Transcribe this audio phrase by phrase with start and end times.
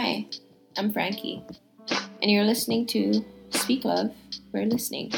[0.00, 0.26] Hi,
[0.76, 1.42] I'm Frankie,
[2.22, 4.12] and you're listening to Speak Love,
[4.52, 5.10] We're Listening,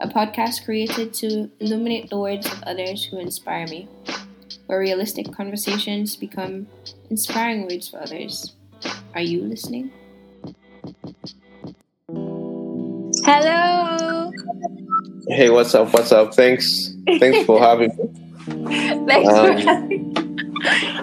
[0.00, 3.88] a podcast created to illuminate the words of others who inspire me,
[4.66, 6.66] where realistic conversations become
[7.08, 8.54] inspiring words for others.
[9.14, 9.90] Are you listening?
[13.24, 14.30] Hello.
[15.28, 15.90] Hey, what's up?
[15.94, 16.34] What's up?
[16.34, 16.66] Thanks.
[17.18, 19.06] Thanks for having me.
[19.06, 20.14] Thanks Um, for having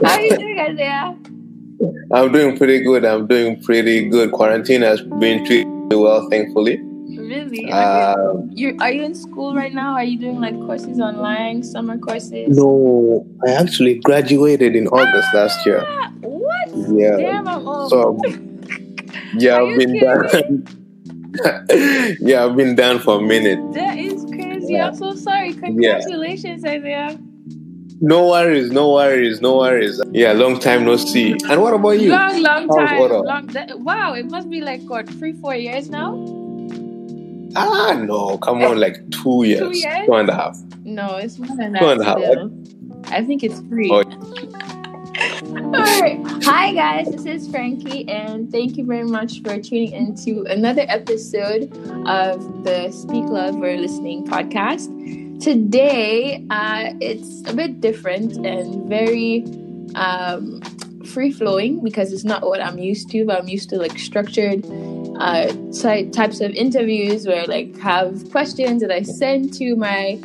[0.06, 1.19] How are you doing, Isaiah?
[2.12, 3.06] I'm doing pretty good.
[3.06, 4.32] I'm doing pretty good.
[4.32, 6.78] Quarantine has been treating me well, thankfully.
[6.82, 7.72] Really?
[7.72, 8.16] Are
[8.52, 9.94] you, Um, are you in school right now?
[9.94, 12.58] Are you doing like courses online, summer courses?
[12.58, 15.84] no, I actually graduated in August last year.
[15.88, 16.70] Ah, What?
[16.98, 17.18] Yeah.
[17.18, 17.90] Damn, I'm old.
[17.92, 18.20] So,
[19.38, 20.66] yeah, Are I've been done.
[22.22, 23.60] yeah, I've been down for a minute.
[23.74, 24.74] that is crazy.
[24.74, 24.88] Yeah.
[24.88, 25.54] I'm so sorry.
[25.54, 27.20] Congratulations, Isaiah.
[28.02, 30.02] No worries, no worries, no worries.
[30.12, 31.34] Yeah, long time no see.
[31.50, 32.12] And what about you?
[32.12, 33.00] Long, long time.
[33.10, 36.16] Long, that, wow, it must be like what three, four years now.
[37.56, 40.06] Ah, no, come on, like two years, years?
[40.06, 40.58] two and a half.
[40.86, 42.00] No, it's more than Two that.
[42.00, 43.12] a half.
[43.12, 43.90] I think it's three.
[43.92, 44.04] Oh.
[45.60, 51.64] Hi guys, this is Frankie and thank you very much for tuning into another episode
[52.08, 54.88] of the Speak Love We're Listening podcast.
[55.42, 59.44] Today, uh, it's a bit different and very
[59.96, 60.62] um,
[61.06, 64.66] free flowing because it's not what I'm used to, but I'm used to like structured
[65.18, 70.22] uh, ty- types of interviews where like have questions that I send to my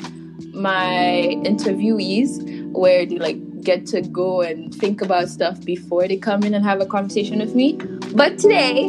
[0.53, 6.43] my interviewees where they like get to go and think about stuff before they come
[6.45, 7.73] in and have a conversation with me.
[8.15, 8.87] But today,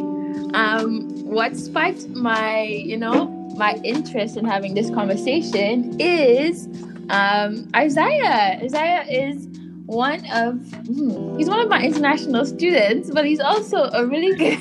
[0.53, 6.67] um, what sparked my, you know, my interest in having this conversation is
[7.09, 8.59] um, Isaiah.
[8.61, 9.47] Isaiah is
[9.85, 14.59] one of hmm, he's one of my international students, but he's also a really good.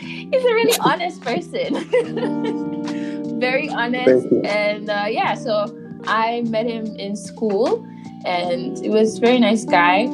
[0.00, 1.74] he's a really honest person.
[3.40, 5.34] Very honest, and uh, yeah.
[5.34, 5.66] So
[6.06, 7.86] I met him in school,
[8.24, 10.08] and he was a very nice guy.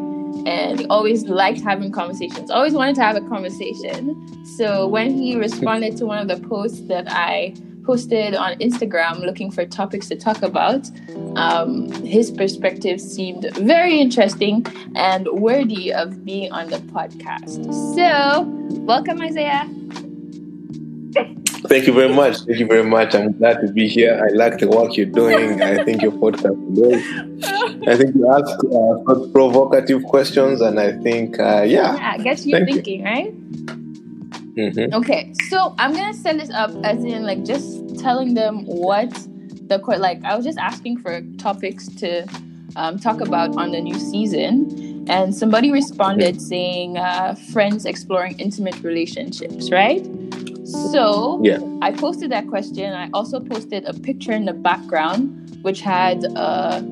[0.46, 2.50] And always liked having conversations.
[2.50, 4.44] Always wanted to have a conversation.
[4.56, 7.54] So when he responded to one of the posts that I
[7.84, 10.90] posted on Instagram looking for topics to talk about,
[11.36, 14.66] um, his perspective seemed very interesting
[14.96, 17.64] and worthy of being on the podcast.
[17.94, 18.42] So,
[18.84, 19.68] welcome, Isaiah.
[21.68, 22.38] Thank you very much.
[22.40, 23.14] Thank you very much.
[23.14, 24.22] I'm glad to be here.
[24.22, 25.62] I like the work you're doing.
[25.62, 27.88] I think your podcast is great.
[27.88, 31.96] I think you ask uh, provocative questions, and I think, uh, yeah.
[31.96, 32.74] Yeah, guess you Thank you.
[32.76, 33.32] thinking, right?
[34.56, 39.10] hmm Okay, so I'm gonna set this up as in like just telling them what
[39.68, 40.22] the court like.
[40.24, 42.26] I was just asking for topics to
[42.76, 48.80] um, talk about on the new season, and somebody responded saying uh, friends exploring intimate
[48.82, 50.06] relationships, right?
[50.64, 51.58] So Yeah.
[51.82, 52.92] I posted that question.
[52.92, 56.82] I also posted a picture in the background which had uh,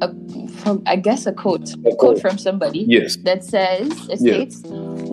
[0.00, 0.14] a
[0.60, 3.16] from I guess a quote, A quote from somebody Yes.
[3.24, 4.62] that says it states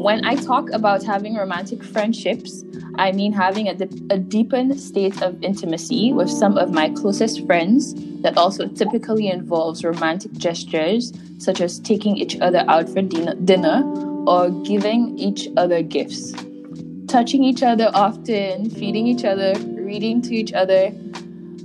[0.08, 2.64] when i talk about having romantic friendships
[2.96, 7.46] i mean having a, dip- a deepened state of intimacy with some of my closest
[7.48, 13.44] friends that also typically involves romantic gestures such as taking each other out for din-
[13.44, 13.82] dinner
[14.28, 16.32] or giving each other gifts
[17.08, 20.92] touching each other often feeding each other reading to each other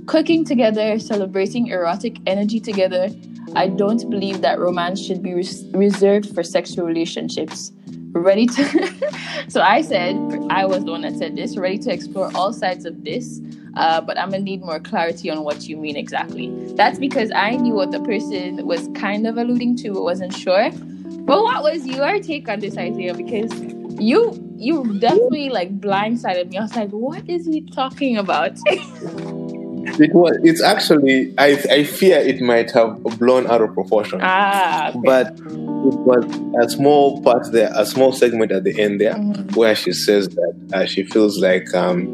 [0.05, 3.09] cooking together celebrating erotic energy together
[3.55, 7.71] I don't believe that romance should be res- reserved for sexual relationships.
[8.11, 8.93] Ready to.
[9.47, 10.15] so I said,
[10.49, 13.41] I was the one that said this, ready to explore all sides of this,
[13.75, 16.51] uh, but I'm gonna need more clarity on what you mean exactly.
[16.75, 20.71] That's because I knew what the person was kind of alluding to, but wasn't sure.
[20.71, 23.13] But what was your take on this idea?
[23.13, 23.51] Because
[23.99, 26.57] you you definitely like blindsided me.
[26.57, 28.57] I was like, what is he talking about?
[29.99, 30.37] It was.
[30.43, 31.33] It's actually.
[31.37, 31.61] I.
[31.69, 34.19] I fear it might have blown out of proportion.
[34.23, 34.99] ah, okay.
[35.03, 35.43] But it
[36.09, 36.25] was
[36.65, 39.55] a small part there, a small segment at the end there, Mhm.
[39.57, 42.07] where she says that uh, she feels like um,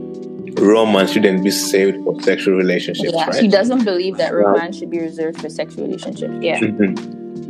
[0.58, 3.36] romance shouldn't be saved for sexual relationships, Yeah, right?
[3.36, 6.34] she doesn't believe that romance should be reserved for sexual relationships.
[6.42, 6.60] Yeah.
[6.60, 6.98] Mhm.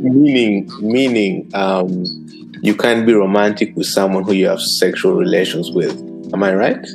[0.01, 2.06] Meaning, meaning, um,
[2.62, 5.98] you can't be romantic with someone who you have sexual relations with.
[6.34, 6.88] Am I right?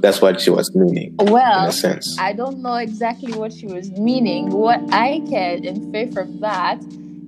[0.00, 2.16] That's what she was meaning, in Well, a sense.
[2.18, 4.50] I don't know exactly what she was meaning.
[4.50, 6.82] What I can infer from that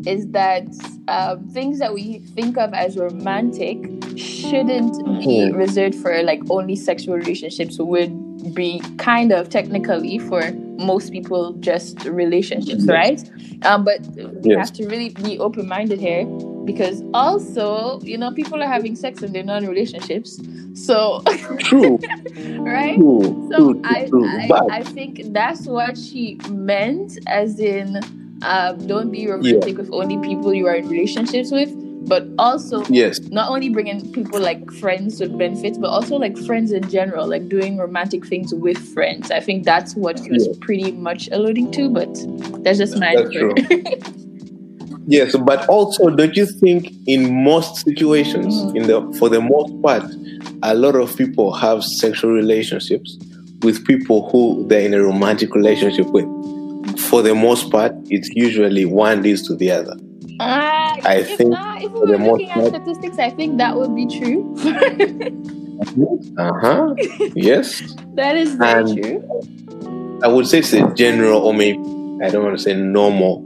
[0.07, 0.67] is that
[1.09, 3.79] um, things that we think of as romantic
[4.17, 5.57] shouldn't be Mhm.
[5.57, 8.11] reserved for like only sexual relationships would
[8.53, 13.23] be kind of technically for most people just relationships right
[13.65, 14.01] um, but
[14.43, 14.59] we Yes.
[14.69, 16.25] have to really be open-minded here
[16.65, 20.41] because also, you know, people are having sex and they're not in relationships.
[20.75, 21.23] So,
[21.59, 21.99] True.
[22.61, 22.97] right?
[22.97, 23.49] True.
[23.53, 24.09] So true, I.
[24.25, 28.01] I, I think that's what she meant, as in,
[28.43, 31.71] um, don't be romantic with only people you are in relationships with,
[32.07, 36.73] but also yes, not only bringing people like friends with benefits, but also like friends
[36.73, 39.31] in general, like doing romantic things with friends.
[39.31, 40.55] I think that's what he was Yeah.
[40.61, 42.13] pretty much alluding to, but
[42.63, 43.55] that's just my That's true.
[45.07, 45.37] yes.
[45.37, 48.77] But also, don't you think in most situations, Mhm.
[48.77, 50.05] in the for the most part,
[50.63, 53.19] a lot of people have sexual relationships
[53.63, 56.27] with people who they're in a romantic relationship with.
[56.99, 59.97] For the most part, it's usually one leads to the other.
[60.41, 63.95] Ah, I if think not, if we were looking at statistics, I think that would
[63.95, 64.55] be true.
[66.39, 66.95] Uh huh.
[67.35, 67.95] yes.
[68.15, 70.21] that is very And- true.
[70.23, 71.79] I would say it's a general, or maybe
[72.25, 73.45] I don't want to say normal,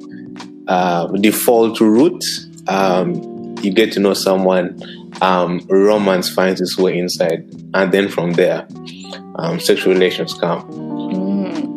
[0.68, 2.24] uh, default route.
[2.68, 4.78] Um, you get to know someone,
[5.20, 7.44] um, romance finds its way inside,
[7.74, 8.68] and then from there,
[9.36, 10.62] um, sexual relations come.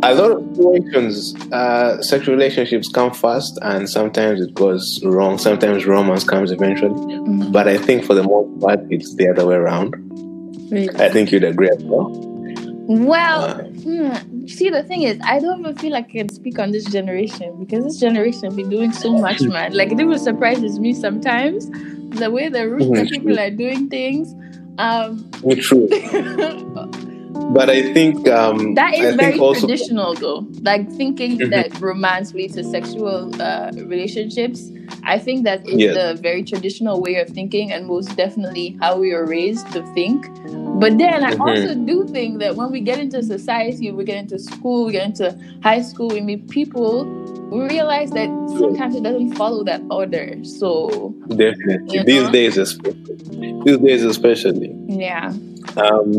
[0.04, 5.38] A lot of situations, uh, sexual relationships come first, and sometimes it goes wrong.
[5.38, 7.52] Sometimes romance comes eventually, Mm.
[7.52, 9.94] but I think for the most part, it's the other way around.
[10.72, 10.90] Really.
[11.00, 12.10] I think you'd agree as well.
[12.88, 16.58] Well, Uh, hmm, see, the thing is, I don't even feel like I can speak
[16.58, 19.74] on this generation because this generation be doing so much, man.
[19.74, 21.70] Like, it even surprises me sometimes
[22.22, 23.10] the way the rooster Mhm.
[23.10, 24.34] people are doing things.
[24.80, 25.88] Um, true,
[27.54, 30.48] but I think um, that is I very traditional, though.
[30.62, 31.50] Like thinking Mhm.
[31.52, 34.72] that romance leads to sexual uh, relationships.
[35.04, 35.96] I think that is Yes.
[35.96, 40.28] the very traditional way of thinking, and most definitely how we were raised to think.
[40.84, 41.42] But then I Mhm.
[41.48, 45.06] also do think that when we get into society, we get into school, we get
[45.06, 47.06] into high school, we meet people,
[47.52, 50.38] we realize that sometimes it doesn't follow that order.
[50.44, 51.98] So Definitely.
[51.98, 52.32] You These know?
[52.32, 53.54] days, especially.
[53.66, 54.72] These days, especially.
[54.88, 55.34] yeah,
[55.78, 56.18] Um,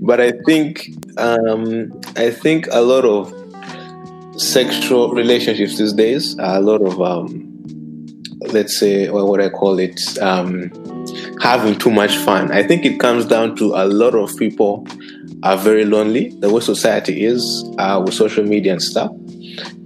[0.00, 3.32] but I think, um, I think a lot of
[4.40, 7.48] sexual relationships these days are a lot of, um,
[8.48, 10.00] let's say, what would I call it?
[10.20, 10.70] Um,
[11.40, 12.52] having too much fun.
[12.52, 14.86] I think it comes down to a lot of people
[15.42, 16.30] are very lonely.
[16.38, 19.10] The way society is uh, with social media and stuff,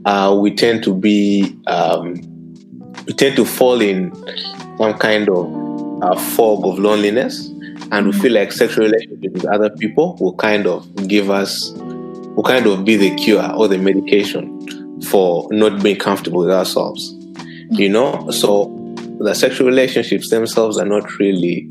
[0.05, 2.15] uh, we tend to be, um,
[3.07, 4.15] we tend to fall in
[4.77, 7.49] some kind of uh, fog of loneliness,
[7.93, 12.43] and we feel like sexual relationships with other people will kind of give us, will
[12.43, 17.15] kind of be the cure or the medication for not being comfortable with ourselves.
[17.71, 18.73] You know, so
[19.21, 21.69] the sexual relationships themselves are not really,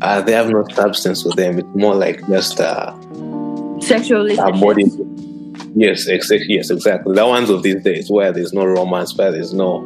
[0.00, 1.58] uh, they have no substance to them.
[1.58, 2.92] It's more like just uh,
[3.80, 4.84] sexual body.
[4.84, 5.24] relationships.
[5.74, 7.14] Yes, ex- yes, exactly.
[7.14, 9.82] The ones of these days where there's no romance, where there's no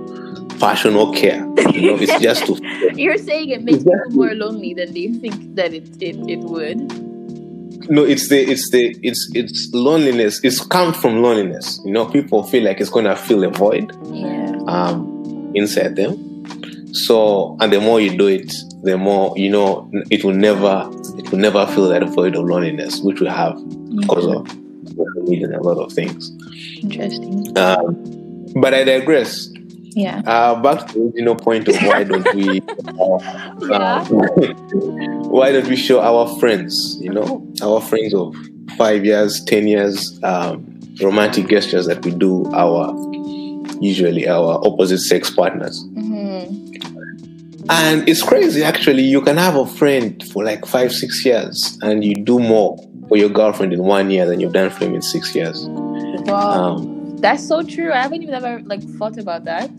[0.62, 1.40] passion or care.
[1.74, 2.52] You know, it's just to
[2.94, 4.02] You're saying it makes Exactly.
[4.10, 6.78] people more lonely than they think that it, it, it would.
[7.96, 12.38] no it's the it's the it's it's loneliness it's come from loneliness you know people
[12.52, 14.54] feel like it's going to fill a void Yeah.
[14.74, 14.96] um
[15.60, 16.12] inside them
[17.06, 18.50] so and the more you do it
[18.88, 20.76] the more you know it will never
[21.18, 23.54] it will never fill that void of loneliness which we have
[24.00, 24.46] because of
[25.28, 26.30] media and a lot of things
[26.86, 27.50] Interesting.
[27.58, 27.96] um
[28.62, 29.48] but i digress
[29.94, 30.22] Yeah.
[30.26, 32.60] uh back to the original point of why don't we
[33.68, 34.00] Yeah.
[34.00, 34.06] um,
[35.30, 38.34] why don't we show our friends, you know, our friends of
[38.76, 42.94] five years, ten years, um, romantic gestures that we do our
[43.80, 45.84] usually our opposite sex partners.
[45.94, 46.60] Mhm.
[47.70, 49.02] And it's crazy actually.
[49.02, 52.76] You can have a friend for like five, six years and you do more
[53.08, 55.66] for your girlfriend in one year than you've done for him in six years.
[55.68, 56.76] Wow.
[56.76, 57.92] Um, That's so true.
[57.92, 59.70] I haven't even ever like thought about that.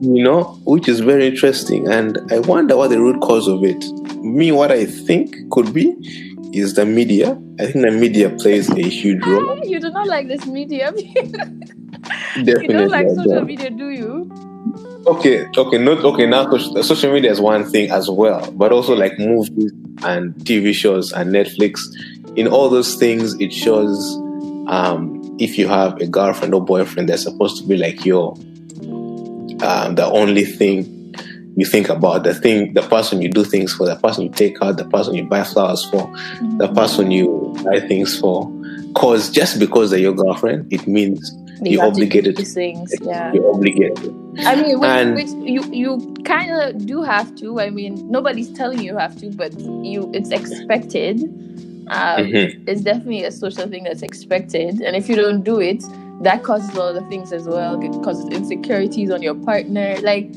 [0.00, 1.88] You know, which is very interesting.
[1.88, 3.82] And I wonder what the root cause of it.
[4.16, 5.94] Me, what I think could be
[6.52, 7.40] is the media.
[7.58, 9.64] I think the media plays a huge role.
[9.64, 10.96] You do not like this medium.
[12.36, 14.30] you don't like social media, do you?
[15.06, 16.26] Okay, okay, not okay.
[16.26, 19.72] Now, social, social media is one thing as well, but also like movies
[20.02, 21.80] and TV shows and Netflix.
[22.34, 24.16] In all those things, it shows
[24.66, 28.36] um, if you have a girlfriend or boyfriend, they're supposed to be like your
[29.62, 31.14] um, the only thing
[31.56, 34.60] you think about, the thing, the person you do things for, the person you take
[34.62, 36.10] out, the person you buy flowers for,
[36.58, 38.52] the person you buy things for.
[38.94, 42.36] Cause just because they're your girlfriend, it means They you're have to obligated.
[42.48, 42.94] things.
[43.02, 43.32] Yeah.
[43.32, 44.14] You're obligated.
[44.40, 47.60] I mean, which, And- which you you kind of do have to.
[47.60, 51.22] I mean, nobody's telling you have to, but you it's expected.
[51.88, 52.68] Um, Mhm.
[52.68, 55.82] It's definitely a social thing that's expected, and if you don't do it,
[56.22, 57.80] that causes a lot of things as well.
[57.82, 59.96] It causes insecurities on your partner.
[60.02, 60.34] Like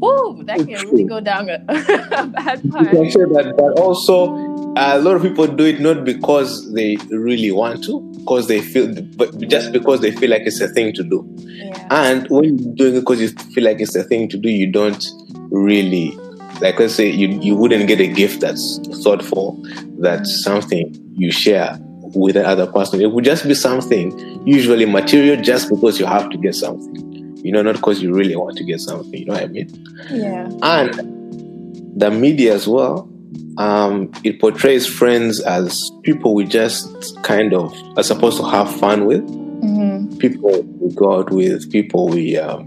[0.00, 2.90] whoo, that can really go down a, a bad You part.
[2.90, 4.34] can say that, but also
[4.76, 8.94] a lot of people do it not because they really want to, because they feel,
[9.16, 11.26] but just because they feel like it's a thing to do.
[11.38, 11.86] Yeah.
[11.90, 14.70] And when you're doing it because you feel like it's a thing to do, you
[14.70, 15.04] don't
[15.50, 16.16] really,
[16.60, 19.62] like let's say, you, you wouldn't get a gift that's thoughtful,
[19.98, 20.44] that's mm.
[20.44, 21.78] something you share
[22.14, 23.00] with another person.
[23.00, 27.36] It would just be something, usually material, just because you have to get something.
[27.44, 29.18] You know, not because you really want to get something.
[29.18, 29.86] You know what I mean?
[30.10, 30.50] Yeah.
[30.62, 33.10] And the media as well,
[33.58, 39.06] um, it portrays friends as people we just kind of are supposed to have fun
[39.06, 42.66] with hmm people we go out with, people we um,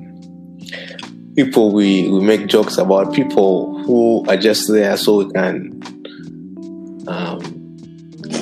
[1.36, 5.82] people we, we make jokes about, people who are just there so we can
[7.08, 7.40] um,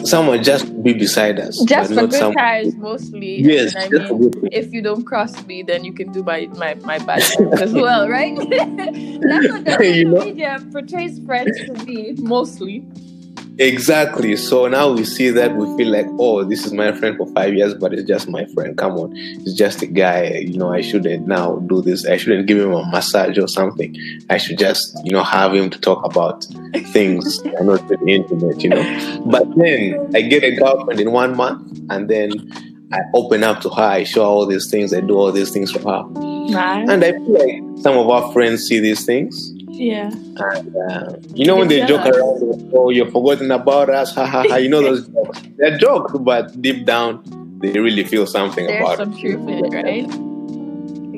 [0.07, 3.41] someone just be beside us, Just for good some- times, mostly.
[3.41, 6.97] Yes, I mean, if you don't cross me, then you can do my my, my
[7.07, 7.21] bad
[7.61, 8.35] as well, right?
[8.49, 10.25] That's what the You social know?
[10.25, 12.85] media portrays friends to be, mostly.
[13.61, 14.35] Exactly.
[14.37, 17.53] So now we see that we feel like, oh, this is my friend for five
[17.53, 18.75] years, but it's just my friend.
[18.75, 20.29] Come on, it's just a guy.
[20.29, 22.07] You know, I shouldn't now do this.
[22.07, 23.95] I shouldn't give him a massage or something.
[24.31, 26.43] I should just, you know, have him to talk about
[26.91, 28.63] things that are not really intimate.
[28.63, 29.21] You know.
[29.27, 32.31] But then I get a girlfriend in one month, and then
[32.91, 33.83] I open up to her.
[33.83, 34.91] I show all these things.
[34.91, 36.03] I do all these things for her,
[36.49, 36.89] Nice.
[36.89, 39.53] and I feel like some of our friends see these things.
[39.81, 40.11] Yeah.
[40.13, 44.43] And, uh, you know when they joke around, oh, you're forgotten about us, ha ha
[44.47, 44.57] ha.
[44.57, 45.41] You know those jokes.
[45.57, 47.23] They're jokes, but deep down,
[47.61, 49.19] they really feel something There's about some it.
[49.19, 50.07] truth in it, right?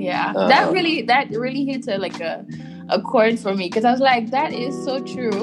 [0.01, 0.32] Yeah.
[0.34, 2.46] That really that really hits a like a
[2.89, 5.41] a chord for me because I was like, that is so true.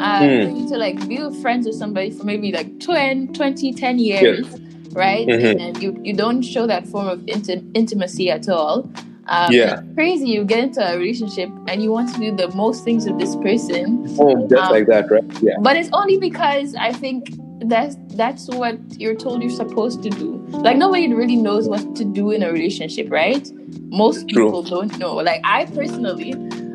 [0.00, 4.46] Uh, you to like be friends with somebody for maybe like 20, 20 10 years,
[4.92, 5.26] right?
[5.26, 5.60] Mhm.
[5.60, 8.88] And you, you don't show that form of inti- intimacy at all.
[9.28, 9.80] Um, Yeah.
[9.80, 10.28] it's crazy.
[10.28, 13.34] You get into a relationship and you want to do the most things with this
[13.36, 15.24] person, Oh, just Um, like that, right?
[15.42, 15.54] Yeah.
[15.60, 17.30] but it's only because I think
[17.60, 20.44] that's that's what you're told you're supposed to do.
[20.50, 23.44] Like nobody really knows what to do in a relationship, right?
[23.90, 24.44] Most True.
[24.46, 25.14] people don't know.
[25.16, 26.34] Like I personally,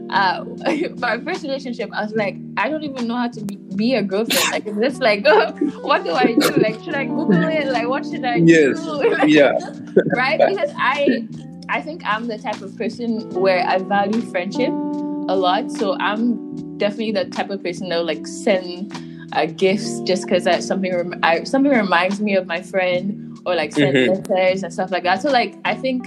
[0.10, 0.43] uh,
[0.98, 4.01] my first relationship, I was like, I don't even know how to be, be a
[4.03, 4.51] girlfriend.
[4.51, 5.24] Like it's just like,
[5.84, 6.50] what do I do?
[6.58, 7.67] Like should I Google it?
[7.67, 8.81] Like what should I Yes.
[8.84, 9.15] do?
[9.27, 9.53] Yeah.
[10.17, 10.39] right?
[10.50, 11.27] Because I
[11.70, 15.72] I think I'm the type of person where I value friendship a lot.
[15.72, 18.94] So I'm definitely the type of person that will like send
[19.34, 23.56] uh, gifts just because that something rem- I, something reminds me of my friend or
[23.56, 24.30] like send Mhm.
[24.30, 25.22] letters and stuff like that.
[25.22, 26.06] So like I think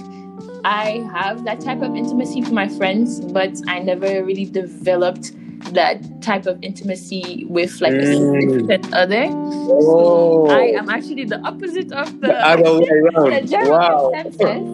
[0.63, 5.31] I have that type of intimacy for my friends, but I never really developed
[5.73, 8.07] that type of intimacy with like a Mm.
[8.07, 9.35] significant other.
[9.69, 12.85] Oh, I am actually the opposite of the, the other way
[13.25, 13.47] the around.
[13.47, 14.11] general Wow.
[14.11, 14.67] consensus.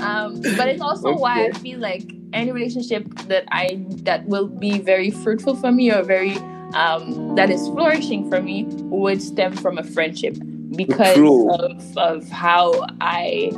[0.00, 4.80] Um, but it's also why I feel like any relationship that I that will be
[4.80, 9.78] very fruitful for me or very um, that is flourishing for me would stem from
[9.78, 10.36] a friendship
[10.74, 11.48] because True.
[11.48, 13.52] of, of how I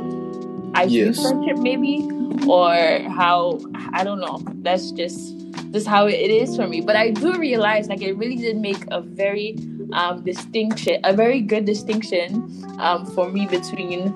[0.75, 0.89] I Yes.
[0.89, 2.07] view friendship maybe
[2.47, 2.73] or
[3.09, 3.59] how
[3.93, 4.41] I don't know.
[4.61, 5.40] That's just
[5.71, 6.81] this how it is for me.
[6.81, 9.57] But I do realize like it really did make a very
[9.93, 14.13] um, distinction, a very good distinction um, for me between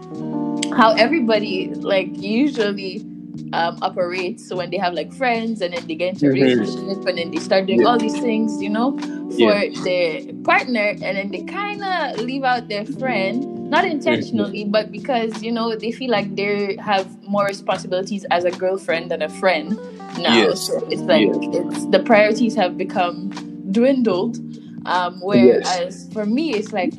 [0.74, 3.06] how everybody like usually
[3.54, 6.34] um, operates So when they have like friends and then they get into a Mhm.
[6.34, 7.88] relationship and then they start doing Yeah.
[7.88, 8.98] all these things, you know,
[9.38, 9.70] for Yeah.
[9.84, 15.42] their partner and then they kind of leave out their friend, not intentionally, but because
[15.44, 19.78] you know they feel like they have more responsibilities as a girlfriend than a friend
[20.20, 20.36] now.
[20.36, 20.68] Yes.
[20.68, 23.30] So it's like it's the priorities have become
[23.72, 24.38] dwindled.
[24.86, 26.94] Um, whereas for me, it's like,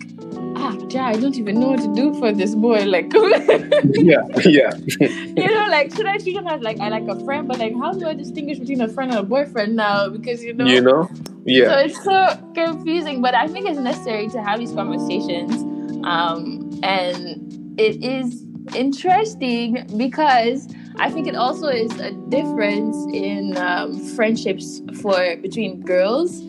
[0.57, 2.85] ah, ja, I don't even know what to do for this boy.
[2.85, 3.13] Like,
[3.95, 4.73] Yeah, yeah.
[5.01, 7.47] you know, like, should I treat him as like I like a friend?
[7.47, 10.09] But like, how do I distinguish between a friend and a boyfriend now?
[10.09, 11.09] Because you know, You know?
[11.45, 11.69] yeah.
[11.69, 13.23] so it's so confusing.
[13.23, 15.53] But I think it's necessary to have these conversations,
[16.05, 20.67] um, and it is interesting because
[20.99, 26.41] I think it also is a difference in um, friendships for between girls,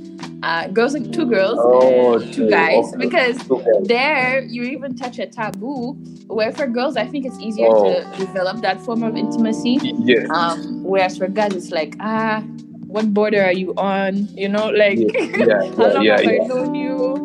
[0.44, 2.98] uh, girls like two girls Oh, and two guys, Okay.
[3.08, 3.72] because Okay.
[3.84, 7.84] there you even touch a taboo where for girls I think it's easier Oh.
[7.84, 9.80] to develop that form of intimacy.
[9.84, 10.28] Yes.
[10.30, 12.44] Um, whereas for guys it's like ah,
[12.88, 14.28] what border are you on?
[14.36, 16.28] You know, like Yeah, how yeah, long yeah, have.
[16.28, 17.18] I known you?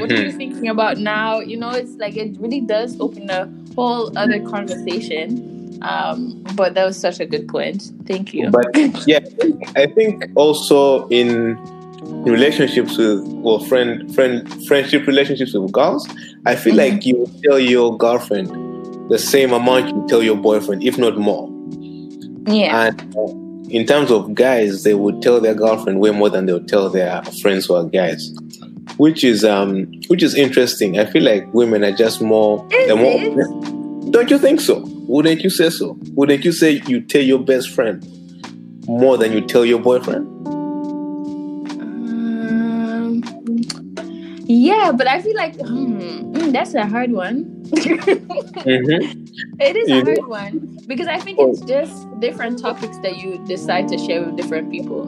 [0.00, 1.40] What are you thinking about now?
[1.40, 5.78] You know, it's like it really does open a whole other conversation.
[5.82, 7.90] Um, but that was such a good point.
[8.06, 8.50] Thank you.
[8.50, 8.66] But
[9.06, 9.20] yeah,
[9.76, 11.58] I think also in
[12.24, 16.08] relationships with well friend friend friendship relationships with girls,
[16.46, 16.78] I feel Mhm.
[16.78, 18.48] like you tell your girlfriend
[19.10, 21.48] the same amount you tell your boyfriend, if not more.
[22.46, 22.86] yeah.
[22.86, 23.28] And uh,
[23.68, 26.88] in terms of guys, they would tell their girlfriend way more than they would tell
[26.90, 28.32] their friends who are guys,
[28.96, 30.98] which is um, which is interesting.
[30.98, 32.66] I feel like women are just more.
[32.70, 33.46] They're more
[34.10, 34.82] don't you think so?
[35.06, 35.96] Wouldn't you say so?
[36.14, 38.04] Wouldn't you say you tell your best friend
[38.88, 40.26] more than you tell your boyfriend?
[44.50, 47.56] Yeah, but I feel like hmm, mm, that's a hard one.
[48.60, 49.26] Mm-hmm.
[49.60, 53.38] It is You a hard one because I think it's just different topics that you
[53.46, 55.06] decide to share with different people.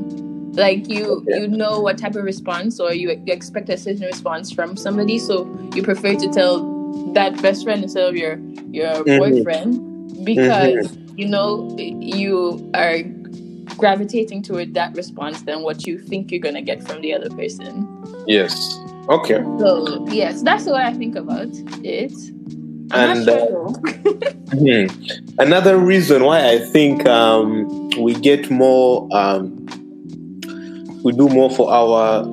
[0.55, 1.41] Like you, Okay.
[1.41, 5.19] you know what type of response, or you, you expect a certain response from somebody,
[5.19, 6.61] so you prefer to tell
[7.15, 8.37] that best friend instead of your
[8.71, 9.19] your Mhm.
[9.19, 12.99] boyfriend because you know you are
[13.77, 17.87] gravitating toward that response than what you think you're gonna get from the other person.
[18.27, 18.79] Yes.
[19.09, 19.43] Okay.
[19.59, 21.49] So yes, that's what I think about
[21.83, 22.13] it.
[22.93, 24.29] I'm And uh, sure though.
[24.87, 24.87] hmm,
[25.39, 29.57] another reason why I think um, we get more, um,
[31.03, 32.27] we do more for our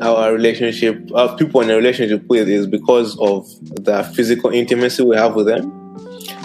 [0.00, 3.46] our relationship, our people in a relationship with, is because of
[3.84, 5.72] the physical intimacy we have with them.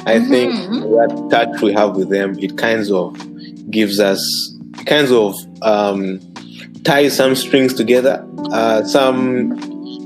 [0.05, 0.81] I think Mhm.
[0.97, 3.15] that touch we have with them, it kinds of
[3.69, 4.21] gives us,
[4.85, 6.19] kinds of um,
[6.83, 8.25] ties some strings together.
[8.51, 9.59] Uh, some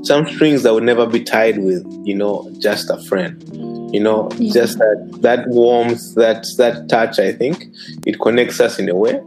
[0.04, 3.42] some strings that would never be tied with, you know, just a friend.
[3.92, 4.52] You know, Yeah.
[4.52, 7.18] just that that warmth, that that touch.
[7.18, 7.66] I think
[8.06, 9.20] it connects us in a way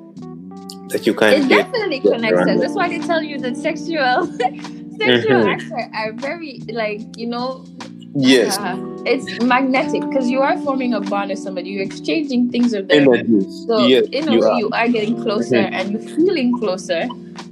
[0.89, 2.59] that you can't It definitely connects us.
[2.59, 4.27] That's why they tell you that sexual
[5.05, 7.65] sexual acts are, are very like you know
[8.13, 11.69] Yes, uh, it's magnetic because you are forming a bond with somebody.
[11.69, 13.03] You're exchanging things with them.
[13.07, 13.63] energies.
[13.67, 14.59] So yes, in a you way, are.
[14.59, 15.71] you are getting closer Mhm.
[15.71, 17.03] and you're feeling closer.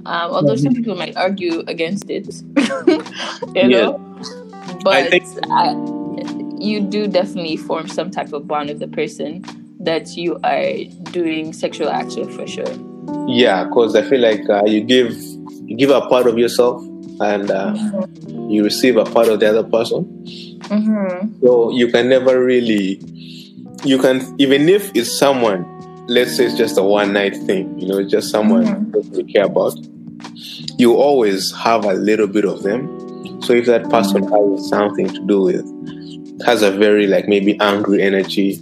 [0.04, 2.28] Um, although some people might argue against it,
[3.56, 3.98] you know.
[4.84, 5.74] But think- uh,
[6.58, 9.42] you do definitely form some type of bond with the person
[9.80, 12.68] that you are doing sexual acts with for sure.
[13.26, 15.16] Yeah, because I feel like uh, you give
[15.64, 16.82] you give a part of yourself
[17.20, 17.74] and uh,
[18.48, 20.04] you receive a part of the other person.
[20.70, 21.40] Mm-hmm.
[21.44, 23.00] So you can never really,
[23.84, 25.64] you can even if it's someone,
[26.08, 28.92] let's say it's just a one night thing, you know, just someone Mhm.
[28.92, 29.74] that you care about.
[30.78, 32.88] You always have a little bit of them.
[33.42, 35.66] So if that person has something to do with,
[36.46, 38.60] has a very like maybe angry energy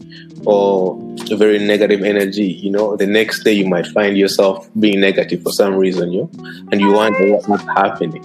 [0.49, 0.99] or
[1.31, 5.43] a very negative energy, you know, the next day you might find yourself being negative
[5.43, 6.31] for some reason, you know,
[6.73, 8.25] and you wonder what's happening.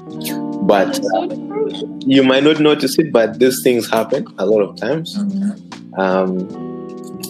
[0.66, 2.00] But true.
[2.06, 5.18] you might not notice it, but these things happen a lot of times.
[5.98, 6.48] Um,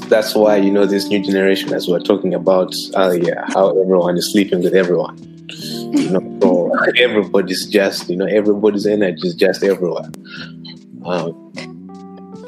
[0.10, 4.16] that's why you know this new generation, as we are talking about earlier, how everyone
[4.16, 5.18] is sleeping with everyone.
[5.50, 10.12] You know, so everybody's just you know everybody's energy is just everywhere.
[11.04, 11.52] Um,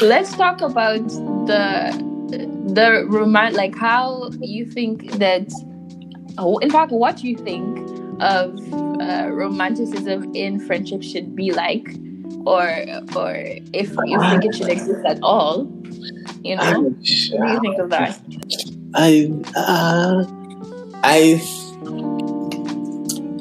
[0.02, 1.08] Let's talk about
[1.48, 5.48] the the roman like how you think that
[6.38, 7.80] oh, in fact what you think
[8.22, 8.58] of
[9.02, 11.96] uh, romanticism in friendship should be like
[12.46, 12.64] or
[13.16, 13.34] or
[13.74, 15.68] if you think it should exist at all
[16.44, 18.20] you know what do you think of that
[18.96, 20.24] I uh,
[21.04, 21.42] I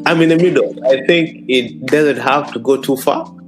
[0.06, 0.74] I'm in the middle.
[0.84, 3.26] I think it doesn't have to go too far.
[3.26, 3.42] Um,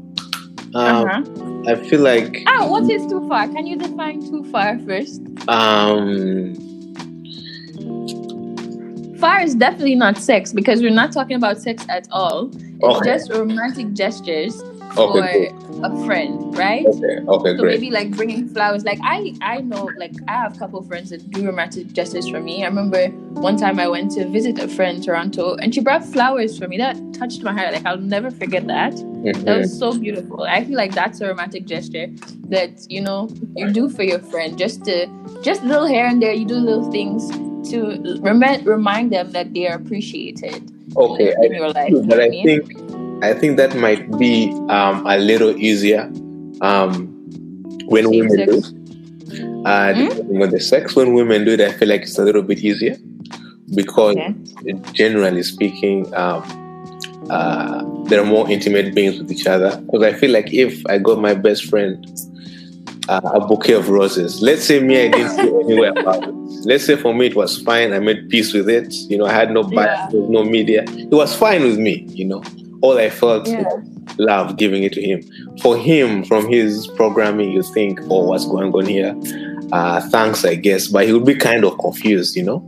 [0.75, 1.22] uh-huh.
[1.66, 3.48] I feel like ah what is too far?
[3.48, 5.20] Can you define too far first?
[5.48, 6.55] Um,
[9.18, 12.50] far is definitely not sex because we're not talking about sex at all.
[12.55, 13.05] It's Okay.
[13.11, 14.62] just romantic gestures
[14.97, 15.53] for Okay,
[15.85, 17.81] a friend right okay, okay, So great.
[17.81, 18.85] maybe like bringing flowers.
[18.85, 22.29] Like I, I know, like I have a couple of friends that do romantic gestures
[22.29, 22.65] for me.
[22.65, 23.09] I remember
[23.41, 26.67] one time I went to visit a friend in Toronto, and she brought flowers for
[26.69, 26.79] me.
[26.79, 27.73] That touched my heart.
[27.75, 28.93] Like I'll never forget that.
[28.97, 29.59] That Mhm.
[29.59, 30.45] was so beautiful.
[30.45, 32.09] I feel like that's a romantic gesture
[32.49, 35.07] that you know you do for your friend, just to
[35.43, 36.33] just little here and there.
[36.33, 37.31] You do little things
[37.71, 41.91] to remind remind them that they are appreciated Okay, in I your life.
[41.91, 46.02] do, you know but I think I think that might be um, a little easier
[46.61, 47.07] um,
[47.87, 48.61] when Same women do.
[48.61, 48.72] sex.
[49.64, 50.09] Uh, Hmm?
[50.09, 52.59] depending on the sex, when women do it, I feel like it's a little bit
[52.61, 52.96] easier
[53.74, 54.74] because, Okay.
[54.92, 56.42] generally speaking, um,
[57.31, 59.76] uh, they're more intimate beings with each other.
[59.87, 62.07] Because I feel like if I got my best friend
[63.09, 66.35] uh, a bouquet of roses, let's say me, I didn't feel anywhere about it.
[66.64, 67.92] Let's say for me it was fine.
[67.92, 68.92] I made peace with it.
[69.11, 70.20] You know, I had no bias, Yeah.
[70.29, 70.85] no media.
[70.88, 72.05] It was fine with me.
[72.11, 72.42] You know,
[72.87, 73.64] all I felt Yeah.
[74.18, 75.18] love giving it to him.
[75.62, 79.14] For him, from his programming, you think, oh, what's going on here?
[79.72, 80.87] Uh, thanks, I guess.
[80.87, 82.37] But he would be kind of confused.
[82.37, 82.59] You know,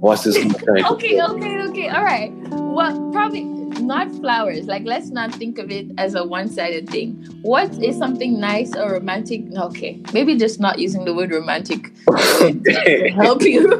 [0.00, 0.36] what's this
[0.92, 1.88] okay, okay, okay.
[1.88, 2.30] All right.
[2.50, 3.44] Well, probably
[3.80, 4.66] not flowers.
[4.66, 7.12] Like, let's not think of it as a one-sided thing.
[7.42, 9.42] What is something nice or romantic?
[9.56, 13.10] Okay, maybe just not using the word romantic okay.
[13.10, 13.72] help you.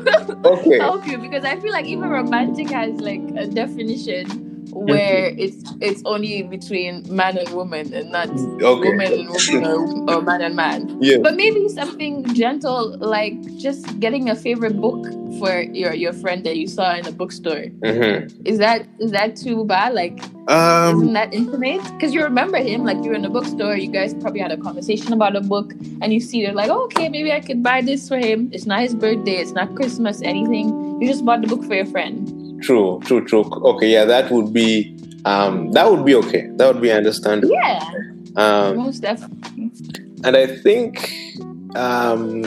[0.44, 0.78] okay.
[0.88, 4.41] help you because I feel like even romantic has like a definition
[4.72, 8.88] where it's it's only between man and woman and not Okay.
[8.88, 10.96] woman and woman or, or man and man.
[11.00, 11.18] Yeah.
[11.22, 15.06] But maybe something gentle like just getting a favorite book
[15.38, 17.66] for your your friend that you saw in a bookstore.
[17.80, 18.32] Mhm.
[18.46, 19.94] Is that is that too bad?
[19.94, 20.96] Like Um.
[20.96, 21.82] isn't that intimate?
[21.94, 25.12] Because you remember him, like you're in a bookstore, you guys probably had a conversation
[25.12, 28.08] about a book, and you see it like, oh, okay, maybe I could buy this
[28.08, 28.50] for him.
[28.52, 30.98] It's not his birthday, it's not Christmas, anything.
[31.00, 32.41] You just bought the book for your friend.
[32.62, 33.00] True.
[33.04, 33.24] True.
[33.24, 33.42] True.
[33.42, 33.90] Okay.
[33.90, 34.04] Yeah.
[34.04, 34.96] That would be.
[35.24, 35.70] Um.
[35.72, 36.48] That would be okay.
[36.56, 37.54] That would be understandable.
[37.54, 37.80] Yeah,
[38.36, 38.76] Um.
[38.76, 39.70] most definitely.
[40.24, 41.12] and I think
[41.76, 42.44] um,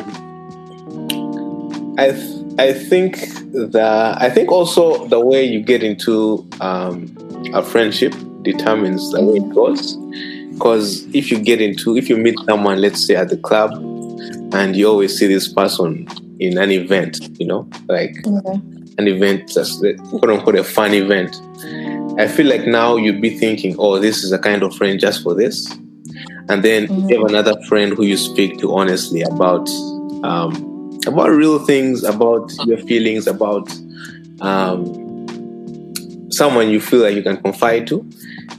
[1.97, 3.17] I th- I think
[3.53, 7.07] that I think also the way you get into um,
[7.53, 9.95] a friendship determines the way it goes.
[10.53, 13.71] Because if you get into if you meet someone, let's say at the club,
[14.53, 16.07] and you always see this person
[16.39, 18.15] in an event, you know, like
[18.97, 21.35] an event that's the- quote unquote a fun event.
[22.17, 25.21] I feel like now you'd be thinking, oh, this is a kind of friend just
[25.23, 25.67] for this.
[26.47, 29.69] And then you have another friend who you speak to honestly about
[30.23, 33.69] um, about real things, about your feelings, about
[34.41, 34.81] um,
[36.31, 38.05] someone you feel like you can confide to.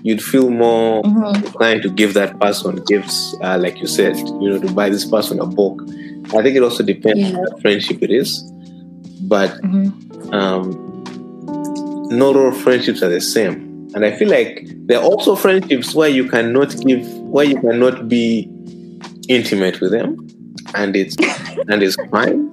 [0.02, 1.44] You'd feel more Mhm.
[1.44, 5.04] inclined to give that person gifts, uh, like you said, you know, to buy this
[5.04, 5.82] person a book.
[6.34, 7.28] I think it also depends Yeah.
[7.28, 8.42] on what friendship it is,
[9.22, 9.92] but Mhm.
[10.32, 11.04] Um,
[12.10, 13.88] not all friendships are the same.
[13.94, 18.08] And I feel like there are also friendships where you cannot give, where you cannot
[18.08, 18.48] be
[19.28, 20.26] intimate with them,
[20.74, 21.16] and it's
[21.68, 22.52] and it's fine.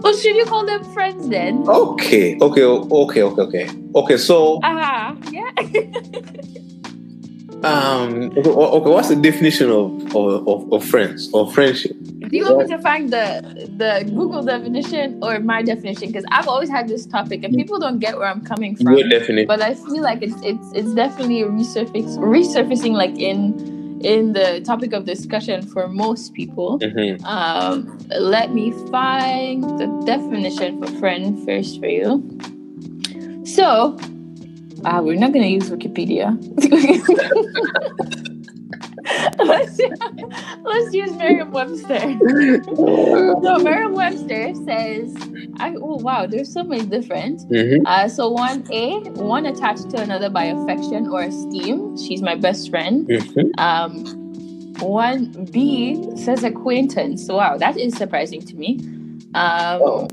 [0.00, 1.64] Well, should you call them friends then?
[1.68, 4.16] Okay, okay, okay, okay, okay, okay.
[4.16, 5.50] So, Ah, yeah.
[7.64, 11.96] um, okay, okay, what's the definition of of, of, friends or friendship?
[12.00, 13.42] Do you want me to find the
[13.76, 16.08] the Google definition or my definition?
[16.08, 18.96] Because I've always had this topic and people don't get where I'm coming from.
[18.96, 19.46] Your definition.
[19.46, 24.92] But I feel like it's it's it's definitely resurface resurfacing like in in the topic
[24.92, 26.78] of discussion for most people.
[26.78, 27.24] Mhm.
[27.24, 32.22] Um, let me find the definition for friend first for you.
[33.44, 33.96] So,
[34.88, 36.36] uh, we're not gonna use Wikipedia.
[39.44, 39.78] let's
[40.64, 42.18] let's use Merriam-Webster.
[43.42, 45.14] So Merriam-Webster says,
[45.58, 47.82] I, "Oh wow, there's so many different." Mhm.
[47.86, 51.96] Uh, so one A, one attached to another by affection or esteem.
[51.98, 53.06] She's my best friend.
[53.08, 53.58] Mhm.
[53.58, 54.04] Um,
[54.80, 57.28] one B says acquaintance.
[57.28, 58.78] Wow, that is surprising to me.
[59.34, 60.08] Um, Oh.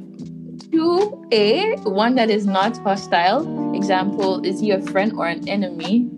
[0.75, 3.73] Two A, one that is not hostile.
[3.73, 6.09] Example, is he a friend or an enemy?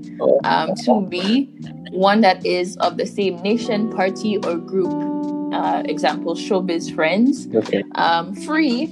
[0.46, 1.46] Um, two B,
[1.92, 4.92] one that is of the same nation, party, or group.
[5.54, 7.48] Uh, example, showbiz friends.
[7.54, 7.84] Okay.
[7.94, 8.88] Um, free,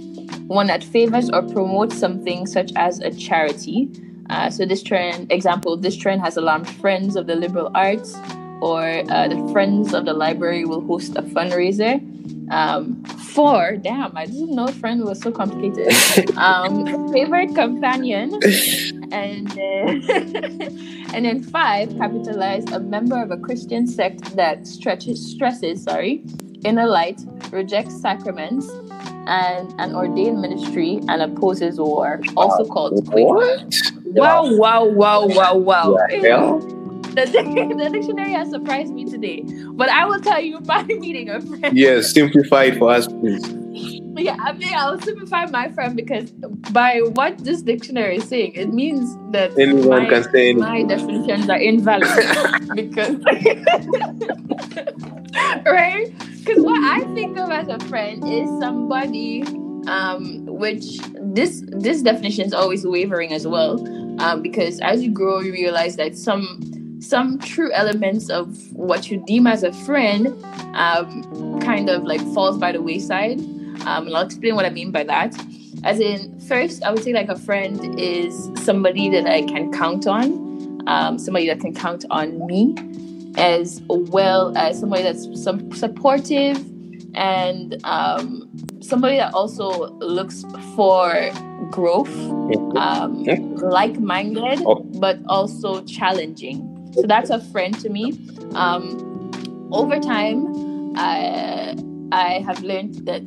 [0.45, 3.89] one that favors or promotes something such as a charity.
[4.29, 8.15] Uh, so this trend, example, this trend has alarmed friends of the liberal arts,
[8.61, 11.99] or uh, the friends of the library will host a fundraiser.
[12.51, 15.93] Um, four, damn, I didn't know friend was so complicated.
[16.37, 18.33] Um, favorite companion,
[19.11, 20.13] and uh,
[21.13, 26.23] and then five, capitalize a member of a Christian sect that stretches stresses, sorry,
[26.63, 28.69] inner light, rejects sacraments,
[29.27, 33.67] and an ordained ministry and opposes war, also called Quaker.
[34.05, 35.97] Wow, wow, wow, wow, wow.
[36.09, 36.84] Hell?
[37.15, 37.25] The,
[37.77, 39.43] the dictionary has surprised me today.
[39.71, 41.77] But I will tell you by meeting a friend.
[41.77, 43.43] Yes, simplify it for us, please.
[44.17, 46.31] Yeah, I mean, I'll simplify my friend because
[46.71, 50.59] by what this dictionary is saying, it means that Anyone my, can say anything.
[50.59, 52.07] my definitions are invalid
[52.75, 53.17] because
[55.65, 56.13] right
[56.45, 59.43] because what i think of as a friend is somebody
[59.87, 63.79] um which this this definition is always wavering as well
[64.21, 66.59] um because as you grow you realize that some
[66.99, 70.27] some true elements of what you deem as a friend
[70.75, 73.39] um kind of like falls by the wayside.
[73.85, 75.35] Um and i'll explain what i mean by that.
[75.83, 80.07] As in first i would say like a friend is somebody that i can count
[80.07, 80.45] on
[80.87, 82.75] um, somebody that can count on me
[83.37, 86.57] as well as somebody that's some supportive
[87.15, 88.49] and um,
[88.81, 90.43] somebody that also looks
[90.75, 91.31] for
[91.71, 92.13] growth
[92.77, 93.23] um,
[93.55, 94.75] like-minded Oh.
[94.99, 98.13] but also challenging so that's a friend to me
[98.53, 100.47] um, over time
[100.97, 101.73] uh,
[102.11, 103.23] I have learned that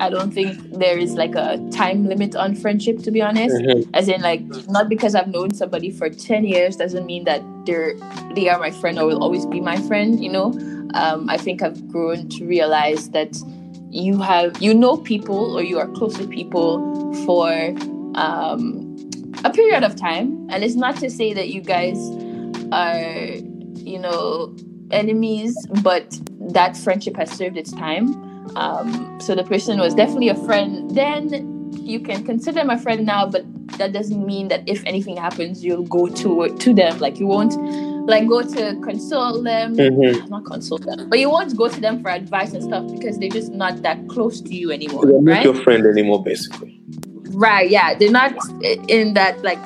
[0.00, 3.02] I don't think there is like a time limit on friendship.
[3.02, 3.88] To be honest, Mhm.
[3.94, 7.94] as in like not because I've known somebody for ten years doesn't mean that they're
[8.34, 10.22] they are my friend or will always be my friend.
[10.22, 10.46] You know,
[10.94, 13.36] um, I think I've grown to realize that
[13.90, 16.78] you have you know people or you are close to people
[17.26, 17.50] for
[18.14, 18.96] um,
[19.44, 21.98] a period of time, and it's not to say that you guys
[22.72, 22.98] are
[23.76, 24.54] you know
[24.90, 26.18] enemies, but
[26.52, 28.14] that friendship has served its time.
[28.56, 31.70] Um, so the person was definitely a friend then.
[31.80, 33.44] You can consider them a friend now, but
[33.78, 36.98] that doesn't mean that if anything happens, you'll go to to them.
[36.98, 37.54] Like you won't
[38.08, 40.28] like go to console them Mhm.
[40.30, 43.28] not consult them, but you won't go to them for advice and stuff because they're
[43.28, 45.44] just not that close to you anymore, They're not right?
[45.44, 46.80] your friend anymore, basically.
[47.32, 47.70] Right?
[47.70, 48.32] Yeah, they're not
[48.88, 49.60] in that like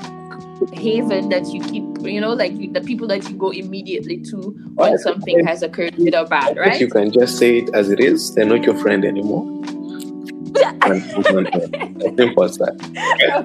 [0.72, 1.84] haven that you keep.
[2.04, 4.36] You know, like the people that you go immediately to
[4.74, 6.66] when something has occurred, good or bad, right?
[6.66, 6.80] If right?
[6.80, 9.53] you can just say it as it is, they're not your friend anymore.
[10.84, 11.46] And move on.
[12.04, 12.74] As simple as that.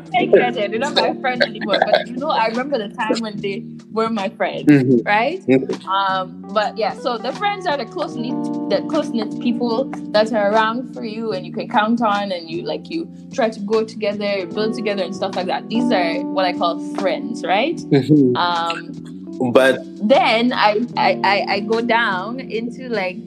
[0.07, 0.53] okay, good.
[0.55, 4.09] They're not my friend anymore, but you know, I remember the time when they were
[4.09, 5.05] my friend, Mhm.
[5.05, 5.41] right?
[5.49, 5.85] Okay.
[5.87, 8.35] Um, but yeah, so the friends are the close knit,
[8.69, 12.49] the close knit people that are around for you and you can count on, and
[12.49, 15.69] you like you try to go together, build together, and stuff like that.
[15.69, 17.77] These are what I call friends, right?
[17.77, 18.35] Mhm.
[18.35, 19.05] Um,
[19.53, 23.23] But then I I, I, I go down into like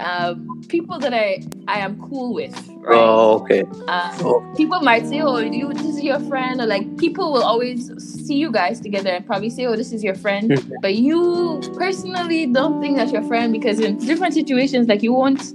[0.00, 2.54] um, people that I I am cool with,
[2.86, 2.96] right?
[2.98, 3.62] oh, okay.
[3.88, 4.42] Um, Oh.
[4.56, 8.34] people might say, "Oh, you this is your friend," or like people will always see
[8.36, 12.80] you guys together and probably say, "Oh, this is your friend," but you personally don't
[12.80, 15.52] think that's your friend because in different situations, like you won't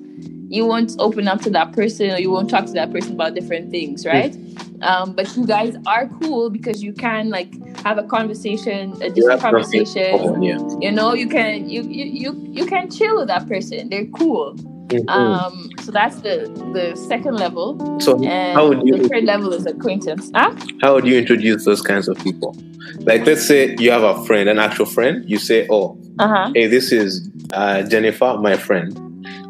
[0.50, 3.34] you won't open up to that person or you won't talk to that person about
[3.34, 4.36] different things, right?
[4.82, 7.54] Um, but you guys are cool because you can like
[7.86, 10.44] have a conversation, a You decent have nothing in conversation.
[10.44, 10.60] yeah.
[10.82, 13.90] You know, you can you you you you can chill with that person.
[13.90, 14.56] They're cool.
[14.92, 15.10] Mhm.
[15.10, 17.78] Um, so that's the the second level.
[18.00, 20.30] so And how would you the third level is acquaintance.
[20.36, 20.52] Huh?
[20.82, 22.56] how would you introduce those kinds of people?
[23.00, 26.52] Like let's say you have a friend, an actual friend, you say, Oh, Uh-huh.
[26.54, 28.94] hey, this is uh, Jennifer, my friend.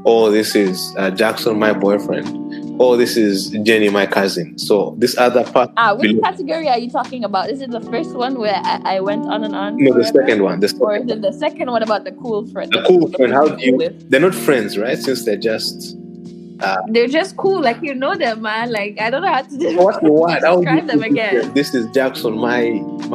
[0.06, 2.28] Oh, this is uh, Jackson, my boyfriend.
[2.82, 4.58] Or this is Jenny, my cousin.
[4.58, 7.50] So this other part Ah, which below- category are you talking about?
[7.54, 9.78] Is it the first one where I, I went on and on?
[9.78, 10.60] No, the second one.
[10.60, 12.72] The Or second is it the second one about the cool friend?
[12.72, 14.10] The cool friend, how do you- with?
[14.10, 14.98] they're not friends, right?
[14.98, 15.96] Since they're just
[16.94, 18.72] They're just cool, like you know them, man.
[18.72, 20.42] Like I don't know how to do what what?
[20.42, 21.54] Describe them again.
[21.60, 22.62] This is Jackson, my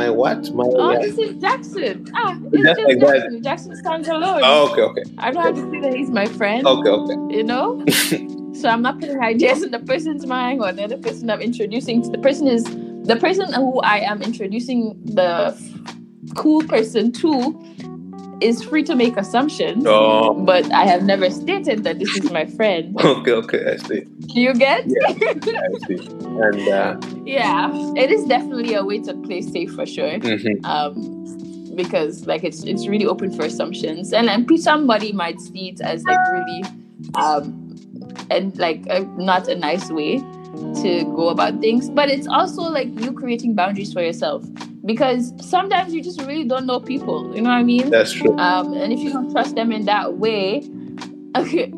[0.00, 0.40] my what?
[0.58, 1.02] My Oh, what?
[1.02, 1.94] this is Jackson.
[2.14, 3.14] Ah, it's Just like that.
[3.18, 3.42] Jackson.
[3.48, 4.40] Jackson stands alone.
[4.42, 6.66] Oh, okay, okay, I don't have to say that he's my friend.
[6.66, 7.18] okay, okay.
[7.38, 7.66] you know
[8.56, 12.02] so i'm not putting ideas in the person's mind or the other person i'm introducing
[12.02, 12.64] to the person is
[13.06, 15.54] the person who i am introducing the
[16.34, 17.62] cool person to
[18.40, 22.44] is free to make assumptions Oh, but i have never stated that this is my
[22.44, 23.72] friend okay, okay.
[23.72, 24.00] I see.
[24.00, 26.08] Do you get Yeah, I see.
[26.08, 30.64] And uh, yeah it is definitely a way to play safe for sure mhm.
[30.64, 31.16] um
[31.76, 36.02] because like it's it's really open for assumptions and and somebody might see it as
[36.04, 36.62] like really
[37.14, 37.65] um
[38.30, 40.18] and like a, not a nice way
[40.82, 44.44] to go about things but it's also like you creating boundaries for yourself
[44.84, 48.36] because sometimes you just really don't know people you know what i mean that's true.
[48.38, 50.62] um and if you don't trust them in that way
[51.36, 51.72] okay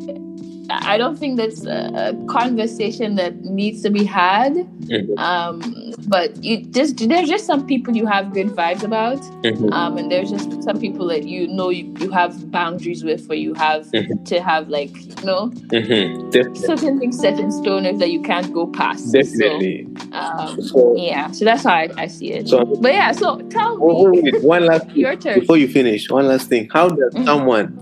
[0.71, 4.55] I don't think that's a, conversation that needs to be had.
[4.55, 5.19] Mhm.
[5.19, 9.73] Um, but you just there's just some people you have good vibes about, Mhm.
[9.73, 13.35] um, and there's just some people that you know you, you have boundaries with, or
[13.35, 14.25] you have Mhm.
[14.27, 16.57] to have like you know Mhm.
[16.57, 19.13] Certain things set in stone that you can't go past.
[19.13, 19.87] Definitely.
[20.13, 22.49] So, um, So, yeah, so that's how I, I see it.
[22.49, 25.41] so But yeah, so tell oh, me wait, one last your turn.
[25.41, 26.11] before you finish.
[26.11, 26.69] One last thing.
[26.73, 27.25] How does Mhm.
[27.25, 27.79] someone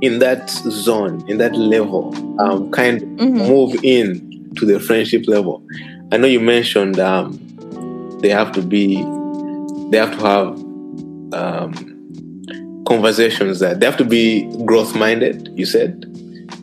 [0.00, 3.48] in that zone, in that level, um, kind of Mhm.
[3.48, 5.62] move in to the friendship level?
[6.12, 7.38] I know you mentioned um,
[8.22, 8.96] they have to be,
[9.90, 10.48] they have to have
[11.32, 15.48] um, conversations that they have to be growth minded.
[15.54, 16.04] You said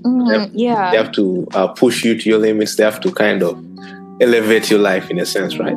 [0.04, 0.92] Mhm, Yeah.
[0.92, 2.76] they have to uh, push you to your limits.
[2.76, 3.58] They have to kind of
[4.22, 5.76] elevate your life in a sense, right?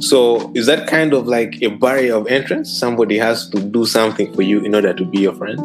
[0.00, 2.70] So is that kind of like a barrier of entrance?
[2.78, 5.58] Somebody has to do something for you in order to be your friend.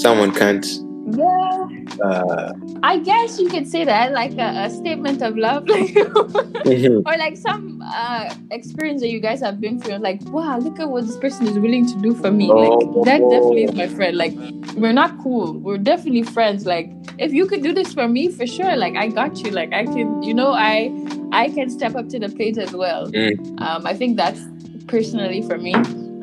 [0.00, 0.66] Someone can't.
[1.06, 1.68] Yeah.
[2.02, 7.02] Uh, I guess you could say that like a, a statement of love, mhm.
[7.06, 9.98] or like some uh, experience that you guys have been through.
[9.98, 12.50] Like, wow, look at what this person is willing to do for me.
[12.50, 12.56] Oh.
[12.56, 14.16] Like, that definitely is my friend.
[14.16, 14.34] Like,
[14.74, 15.54] we're not cool.
[15.58, 16.66] We're definitely friends.
[16.66, 18.76] Like, if you could do this for me, for sure.
[18.76, 19.50] Like, I got you.
[19.50, 20.92] Like, I can, you know, I,
[21.32, 23.06] I can step up to the plate as well.
[23.06, 23.60] Mm.
[23.60, 24.40] Um, I think that's
[24.86, 25.74] personally for me.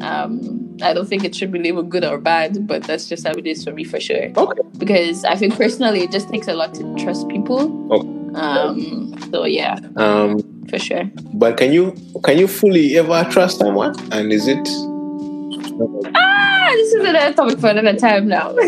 [0.01, 3.33] Um, I don't think it should be labeled good or bad, but that's just how
[3.33, 4.31] it is for me for sure.
[4.35, 4.61] Okay.
[4.77, 7.93] Because I think personally, it just takes a lot to trust people.
[7.93, 8.39] Okay.
[8.39, 9.13] Um.
[9.31, 11.09] So yeah, Um, for sure.
[11.33, 13.95] but can you can you fully ever trust someone?
[14.11, 14.67] And is it?
[16.15, 18.55] Ah, this is another topic for another time now.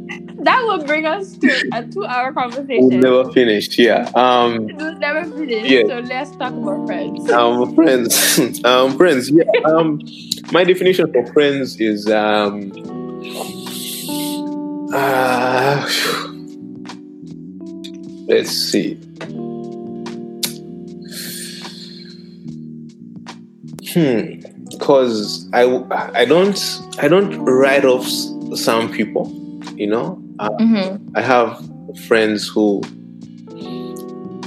[0.45, 2.99] that will bring us to a two-hour We'll conversation.
[2.99, 3.77] never finish.
[3.77, 4.09] Yeah.
[4.15, 4.69] Um.
[4.69, 5.69] It will never finish.
[5.69, 5.83] Yeah.
[5.87, 7.29] So let's talk about friends.
[7.31, 8.63] Um, friends.
[8.65, 9.29] um, friends.
[9.31, 9.43] Yeah.
[9.65, 9.99] Um,
[10.51, 12.71] my definition for friends is um.
[14.93, 15.89] Uh,
[18.27, 18.95] let's see.
[23.93, 24.39] Hmm.
[24.69, 25.63] Because I
[26.13, 26.59] I don't
[26.99, 28.05] I don't write off
[28.57, 29.31] some people.
[29.75, 30.24] You know.
[30.39, 30.97] Uh, Mm-hmm.
[31.15, 31.59] I have
[32.07, 32.81] friends who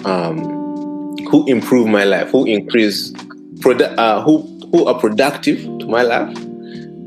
[0.04, 0.38] um,
[1.30, 3.12] who improve my life, who increase,
[3.60, 6.36] produ- uh, who who are productive to my life,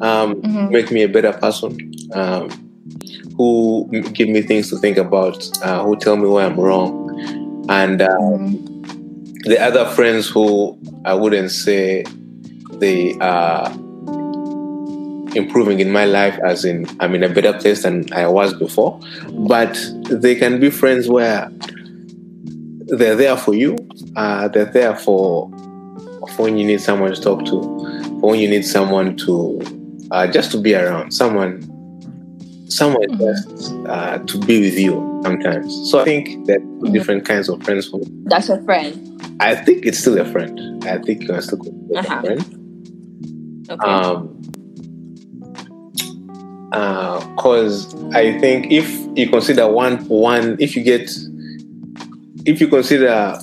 [0.02, 0.72] um, Mhm.
[0.72, 1.78] make me a better person,
[2.14, 2.50] um,
[3.38, 6.94] who give me things to think about, uh, who tell me where I'm wrong,
[7.70, 8.56] and uh, Mm-hmm.
[9.46, 12.04] the other friends who I wouldn't say
[12.80, 13.72] they are
[15.36, 19.00] improving in my life, as in I'm in a better place than I was before,
[19.32, 19.78] but
[20.10, 21.50] they can be friends where
[22.88, 23.76] they're there for you.
[24.16, 25.50] Uh, they're there for
[26.36, 27.62] for when you need someone to talk to,
[28.20, 29.60] for when you need someone to
[30.12, 31.62] uh, just to be around, someone,
[32.68, 33.20] someone Mhm.
[33.20, 35.90] just uh, to be with you sometimes.
[35.90, 36.94] So I think that Mhm.
[36.94, 38.06] different kinds of friends for me.
[38.26, 38.94] That's a friend.
[39.40, 40.60] I think it's still a friend.
[40.86, 42.18] I think you can still it Uh-huh.
[42.18, 42.46] a friend.
[43.72, 43.90] Okay.
[43.92, 44.30] Um,
[46.72, 51.12] because I think if you consider one one, if you get,
[52.46, 53.38] if you consider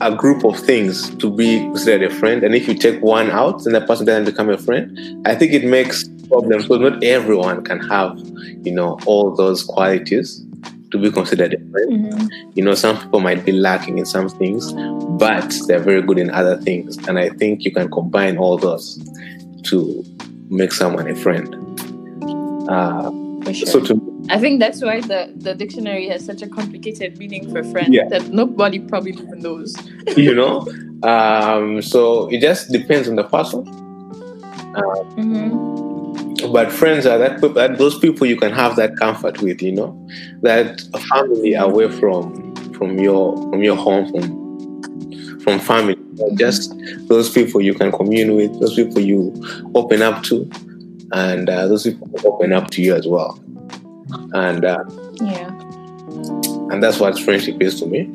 [0.00, 3.64] a group of things to be considered a friend, and if you take one out,
[3.64, 4.98] then the person doesn't become a friend.
[5.26, 8.18] I think it makes problems because not everyone can have,
[8.62, 10.42] you know, all those qualities
[10.92, 11.92] to be considered a friend.
[11.92, 12.28] Mhm.
[12.54, 14.72] You know, some people might be lacking in some things,
[15.18, 16.96] but they're very good in other things.
[17.06, 18.98] And I think you can combine all those
[19.64, 20.04] to
[20.48, 21.65] make someone a friend.
[22.68, 23.10] Uh,
[23.44, 23.66] For sure.
[23.66, 27.62] so to I think that's why the, the dictionary has such a complicated meaning for
[27.62, 28.08] friend Yeah.
[28.08, 29.76] that nobody probably even knows.
[30.16, 30.66] you know,
[31.04, 33.64] um, so it just depends on the person.
[34.76, 36.52] Mm-hmm.
[36.52, 39.62] But friends are that, that those people you can have that comfort with.
[39.62, 40.08] You know,
[40.42, 45.96] that family away from from your from your home from from family.
[46.34, 46.74] Just
[47.08, 49.32] those people you can commune with, those people you
[49.74, 50.50] open up to,
[51.12, 53.38] and uh, those people open up to you as well.
[54.32, 54.84] And uh,
[55.20, 55.48] Yeah.
[56.70, 58.10] and that's what friendship is to me.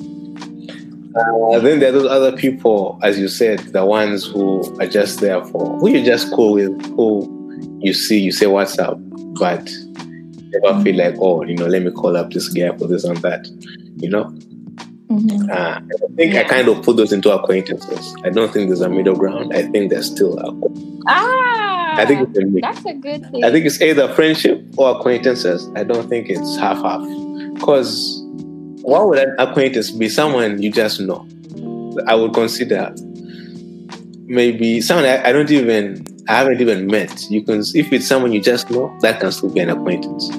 [1.14, 5.20] Uh, then there are those other people, as you said, the ones who are just
[5.20, 7.28] there for who you just cool with, who
[7.82, 8.98] you see, you say what's up,
[9.38, 9.70] but
[10.54, 13.18] never feel like, oh, you know, let me call up this guy for this and
[13.18, 13.46] that,
[13.98, 14.34] you know.
[15.12, 15.52] Mm-hmm.
[15.52, 18.16] Uh, I think I kind of put those into acquaintances.
[18.24, 19.52] I don't think there's a middle ground.
[19.54, 20.54] I think there's still a,
[21.06, 23.44] Ah, I think it's a that's a good thing.
[23.44, 25.70] I think it's either friendship or acquaintances.
[25.76, 27.02] I don't think it's half half.
[27.56, 28.22] Because
[28.84, 31.28] why would an acquaintance be someone you just know?
[32.08, 32.96] I would consider
[34.28, 37.30] maybe someone I, I don't even I haven't even met.
[37.30, 40.30] You can if it's someone you just know, that can still be an acquaintance.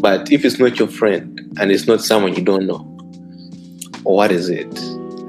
[0.00, 2.93] But if it's not your friend and it's not someone you don't know,
[4.04, 4.78] what is it?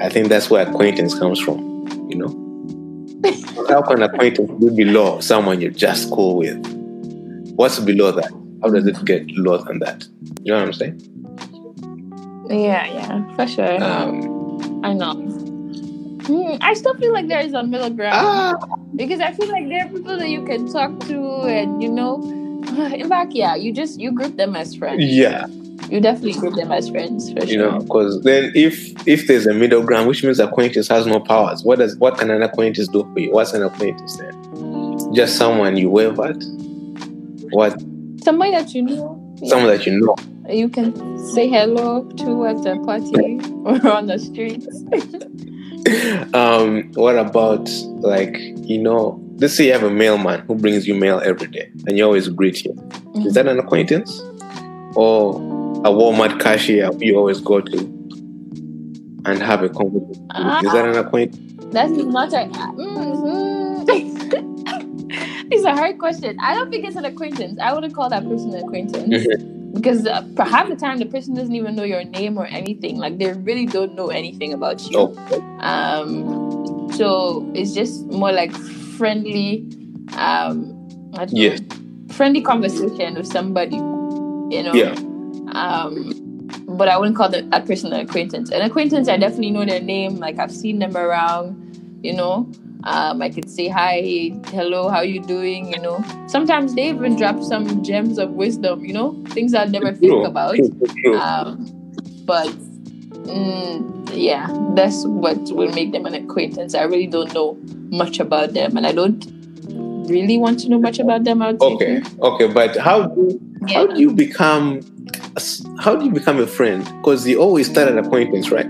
[0.01, 1.59] I think that's where acquaintance comes from,
[2.09, 2.41] you know?
[3.69, 6.63] How can acquaintance be below someone you're just cool with?
[7.55, 8.31] What's below that?
[8.61, 10.05] How does it get lower than that?
[10.43, 11.01] You know what I'm saying?
[12.49, 13.83] yeah, yeah, for sure.
[13.83, 15.13] Um, I know.
[16.25, 18.55] Hmm, I still feel like there is a middle ground ah,
[18.95, 22.21] because I feel like there are people that you can talk to, and you know,
[22.93, 25.03] in fact, yeah, you just you group them as friends.
[25.03, 25.45] yeah,
[25.89, 27.71] You definitely group them as friends for you sure.
[27.71, 31.63] know, because then if if there's a middle ground, which means acquaintance has no powers,
[31.63, 33.31] what does what can an acquaintance do for you?
[33.31, 35.13] What's an acquaintance then?
[35.13, 36.43] Just someone you wave at?
[37.51, 37.79] What?
[38.23, 39.37] Somebody that you know.
[39.41, 39.49] yeah.
[39.49, 40.15] Someone that you know?
[40.49, 40.93] you can
[41.33, 44.67] say hello to at the party or on the streets.
[46.33, 47.69] um, what about
[48.01, 48.36] like
[48.67, 49.21] you know?
[49.38, 52.27] Let's say you have a mailman who brings you mail every day, and you always
[52.29, 52.79] greet him.
[53.25, 54.21] Is that an acquaintance,
[54.95, 55.39] or
[55.86, 57.77] a Walmart cashier you always go to
[59.25, 60.09] and have a conversation?
[60.09, 60.65] with?
[60.65, 61.55] Is that an acquaintance?
[61.71, 62.47] That's not a.
[62.47, 63.86] Mm-hmm.
[65.51, 66.38] it's a hard question.
[66.41, 67.59] I don't think it's an acquaintance.
[67.61, 69.27] I wouldn't call that person an acquaintance
[69.73, 72.97] because uh, half the time the person doesn't even know your name or anything.
[72.97, 74.97] Like they really don't know anything about you.
[74.97, 78.51] Oh, Um, so it's just more like
[78.97, 79.67] friendly,
[80.17, 80.73] um,
[81.13, 81.59] I don't Yes.
[81.61, 84.73] know, friendly conversation with somebody, you know.
[84.73, 84.95] Yeah.
[85.56, 86.12] Um,
[86.68, 88.51] but I wouldn't call that, that person an acquaintance.
[88.51, 90.18] An acquaintance, I definitely know their name.
[90.18, 92.49] Like I've seen them around, you know.
[92.84, 95.72] Um, I could say hi, hello, how you doing?
[95.72, 96.03] You know.
[96.28, 100.60] Sometimes they even drop some gems of wisdom, you know, things I'd never think about.
[101.16, 101.66] Um,
[102.26, 102.49] but
[103.26, 106.76] mm, yeah, that's what will make them an acquaintance.
[106.76, 107.58] I really don't know
[107.89, 109.26] much about them, and I don't
[110.08, 111.41] really want to know much about them.
[111.41, 111.68] I would say.
[111.74, 113.74] okay, okay, but how do Yeah.
[113.80, 114.82] how do you become
[115.79, 116.83] how do you become a friend?
[116.97, 118.69] Because you always start an acquaintance, right?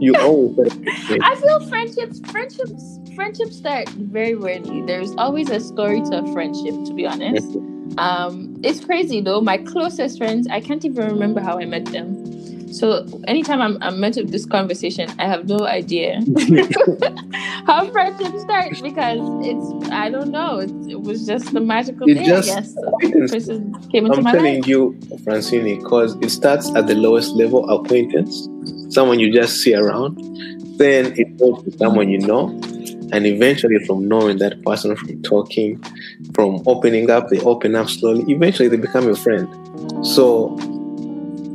[0.00, 1.22] You always start an acquaintance.
[1.22, 4.82] I feel friendships, friendships, friendships start very weirdly.
[4.82, 7.56] There's always a story to a friendship, to be honest.
[7.98, 9.40] Um, it's crazy though.
[9.40, 12.17] My closest friends, I can't even remember how I met them.
[12.72, 16.20] So anytime I'm, I'm met with this conversation, I have no idea
[17.66, 20.58] how friendship starts because it's I don't know.
[20.58, 22.60] It, it was just the magical It day, just- I
[23.08, 24.66] guess person came into I'm my telling life.
[24.66, 28.48] you, Francine, because it starts at the lowest level acquaintance,
[28.94, 30.16] someone you just see around,
[30.78, 32.48] then it goes to someone you know,
[33.12, 35.82] and eventually from knowing that person, from talking,
[36.34, 38.24] from opening up, they open up slowly.
[38.32, 39.48] Eventually, they become your friend.
[40.06, 40.56] So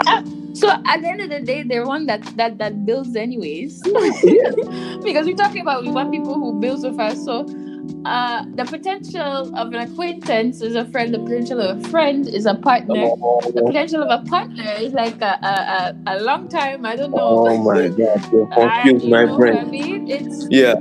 [0.07, 3.81] ah, So at the end of the day, they're one that that that builds anyways.
[5.03, 7.23] because we're talking about we want people who build with us.
[7.25, 7.45] So
[8.05, 11.13] uh, the potential of an acquaintance is a friend.
[11.13, 12.93] The potential of a friend is a partner.
[13.53, 15.53] The potential of a partner is like a a,
[16.13, 16.85] a, a long time.
[16.85, 17.47] I don't know.
[17.47, 20.75] oh my God, you I- confused you my know what I mean, it's Yeah.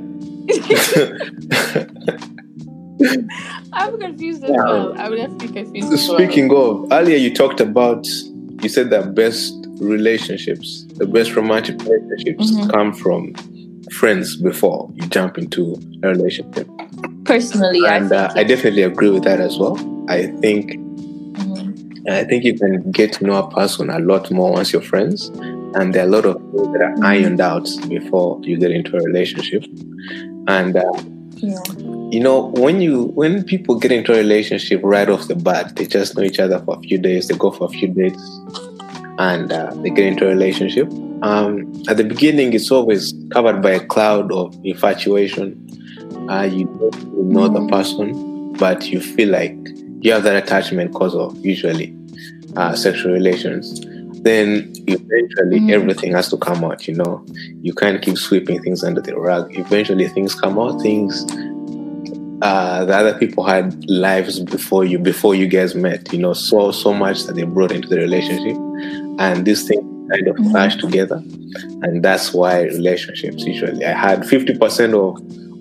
[3.72, 4.64] I'm confused as Yeah.
[4.64, 4.92] well.
[5.00, 5.92] I'm definitely confused.
[5.92, 6.18] as well.
[6.18, 8.06] Speaking of, earlier you talked about,
[8.62, 12.70] you said that best relationships, the best romantic relationships Mhm.
[12.72, 13.34] come from
[13.90, 16.68] friends before you jump into a relationship.
[17.24, 19.76] personally, And I uh, I definitely agree with that as well.
[20.08, 22.08] I think Mhm.
[22.10, 25.30] I think you can get to know a person a lot more once you're friends,
[25.76, 27.04] and there are a lot of things that are Mhm.
[27.04, 29.64] ironed out before you get into a relationship.
[30.48, 30.82] And uh,
[31.36, 31.58] yeah.
[32.10, 35.86] you know when you when people get into a relationship right off the bat they
[35.86, 38.22] just know each other for a few days they go for a few dates
[39.18, 40.90] and uh, they get into a relationship.
[41.22, 45.58] Um, at the beginning it's always covered by a cloud of infatuation.
[46.28, 49.56] Uh, you don't know the person but you feel like
[50.00, 51.96] you have that attachment because of usually
[52.56, 53.80] uh, sexual relations.
[54.22, 55.70] Then eventually Mhm.
[55.70, 57.24] everything has to come out you know.
[57.60, 59.56] You can't keep sweeping things under the rug.
[59.56, 61.24] Eventually things come out things
[62.42, 66.72] uh, the other people had lives before you before you guys met you know so
[66.72, 68.56] so much that they brought into the relationship
[69.24, 70.80] and this thing kind of Mhm.
[70.84, 71.18] together
[71.84, 75.10] and that's why relationships usually i had 50% of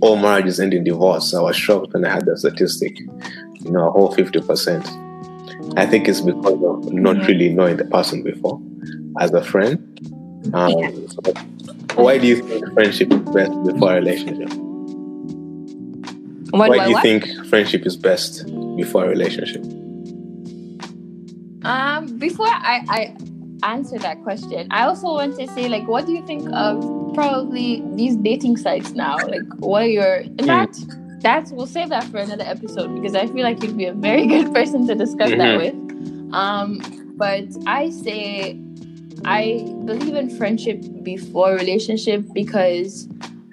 [0.03, 2.93] all marriages end in divorce i was shocked when i had that statistic
[3.66, 4.88] you know a whole 50%
[5.78, 7.28] i think it's because of not Mhm.
[7.28, 8.57] really knowing the person before
[9.20, 9.78] as a friend
[10.53, 10.89] um, Yeah.
[11.16, 11.22] so
[12.05, 14.51] why do you think friendship is best before a relationship
[16.51, 17.03] What, why what, do you what?
[17.03, 18.45] think friendship is best
[18.76, 19.64] before a relationship?
[21.64, 23.16] Um, before I, I
[23.64, 27.84] answer that question, I also want to say, like, what do you think of probably
[27.95, 29.18] these dating sites now?
[29.28, 30.47] Like, what are your in Mm.
[30.47, 30.80] fact,
[31.22, 34.26] that's we'll save that for another episode because I feel like you'd be a very
[34.34, 35.76] good person to discuss that with.
[36.34, 36.82] Um,
[37.18, 38.59] but I say
[39.24, 43.07] I believe in friendship before relationship because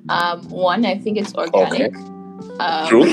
[0.09, 1.95] um, one, I think it's organic.
[2.61, 3.05] Um, True.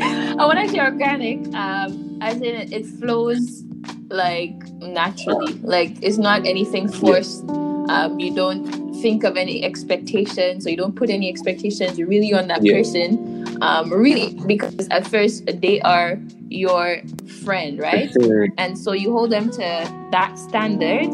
[0.00, 3.62] and when I say organic, um, as in it flows
[4.10, 4.52] like
[4.82, 5.54] naturally.
[5.62, 7.44] Like it's not anything forced.
[7.88, 11.98] Um, you don't think of any expectations, or you don't put any expectations.
[11.98, 12.74] You're really on that Yeah.
[12.78, 13.46] person.
[13.62, 16.98] Um, really, because at first they are your
[17.44, 18.10] friend, right?
[18.14, 19.66] Mm, And so you hold them to
[20.12, 21.06] that standard.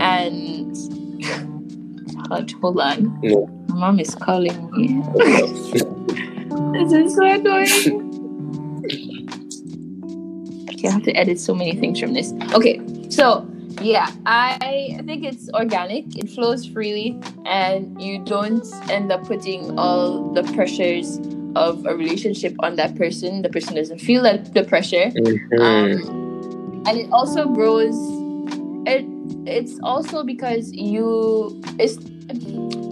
[0.00, 0.76] And
[2.28, 3.36] hold, hold on, Yeah.
[3.68, 5.02] my mom is calling me.
[6.72, 8.05] This is so annoying.
[10.88, 12.32] I have to edit so many things from this.
[12.54, 12.80] Okay,
[13.10, 13.46] so
[13.82, 16.16] yeah, I think it's organic.
[16.16, 21.18] It flows freely, and you don't end up putting all the pressures
[21.56, 23.42] of a relationship on that person.
[23.42, 25.60] The person doesn't feel that the pressure, Mhm.
[25.60, 27.96] um, and it also grows.
[28.86, 29.04] It
[29.46, 31.98] it's also because you it's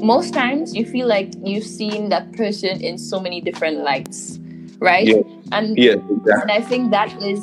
[0.02, 4.38] most times you feel like you've seen that person in so many different lights,
[4.78, 5.06] right?
[5.06, 5.22] Yeah.
[5.52, 6.42] And Yes, exactly.
[6.42, 7.40] and I think that is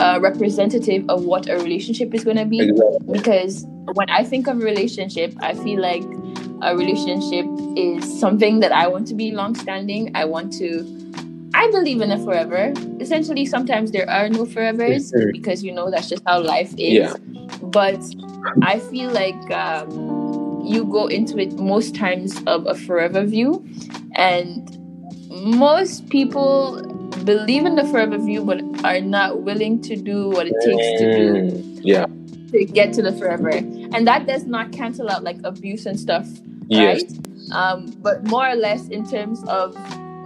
[0.00, 2.60] uh, representative of what a relationship is going to be.
[2.60, 3.12] exactly.
[3.12, 6.02] Because when I think of a relationship, I feel like
[6.62, 7.46] a relationship
[7.76, 10.10] is something that I want to be long standing.
[10.14, 10.84] I want to
[11.54, 12.72] I believe in a forever.
[13.00, 16.94] Essentially, sometimes there are no forevers because you know that's just how life is.
[16.94, 17.14] Yeah.
[17.62, 18.00] But
[18.62, 23.66] I feel like um, you go into it most times of a forever view,
[24.14, 24.78] and
[25.28, 26.82] most people
[27.24, 31.12] believe in the forever view but are not willing to do what it takes to
[31.16, 32.06] do Mm, yeah.
[32.52, 33.48] to get to the forever.
[33.50, 36.26] And that does not cancel out like abuse and stuff,
[36.68, 37.02] Yes.
[37.02, 37.12] right?
[37.52, 39.76] Um, but more or less in terms of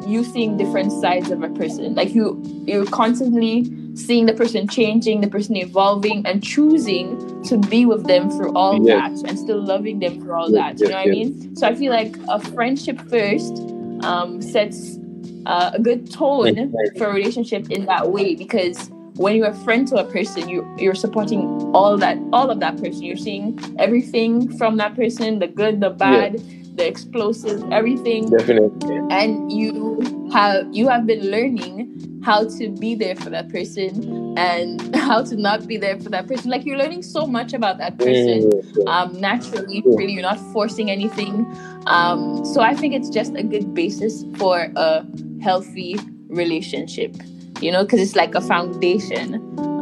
[0.07, 1.95] you seeing different sides of a person.
[1.95, 7.87] Like you you're constantly seeing the person changing, the person evolving and choosing to be
[7.87, 9.23] with them through all Yes.
[9.23, 10.81] that and still loving them for all Yes, that.
[10.85, 11.57] You know what I mean?
[11.57, 13.57] So I feel like a friendship first
[14.03, 14.99] um, sets
[15.47, 19.87] uh, a good tone for a relationship in that way because when you're a friend
[19.89, 21.43] to a person you you're supporting
[21.75, 23.03] all that all of that person.
[23.03, 26.43] You're seeing everything from that person the good the bad
[26.77, 28.31] the explosive everything.
[28.31, 28.97] Definitely.
[29.11, 34.97] and you have you have been learning how to be there for that person and
[35.09, 36.51] how to not be there for that person.
[36.51, 40.91] Like you're learning so much about that person Mm, um, naturally really you're not forcing
[40.91, 41.47] anything.
[41.87, 45.05] Um, so i think it's just a good basis for a
[45.43, 45.97] healthy
[46.29, 47.15] relationship
[47.61, 49.35] you know because it's like a foundation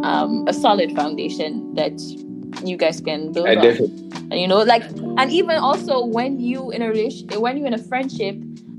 [0.04, 1.92] um, a solid foundation that
[2.66, 4.10] you guys can build I on definitely.
[4.30, 4.84] and you know like
[5.18, 8.36] and even also when you in a relation when you're in a friendship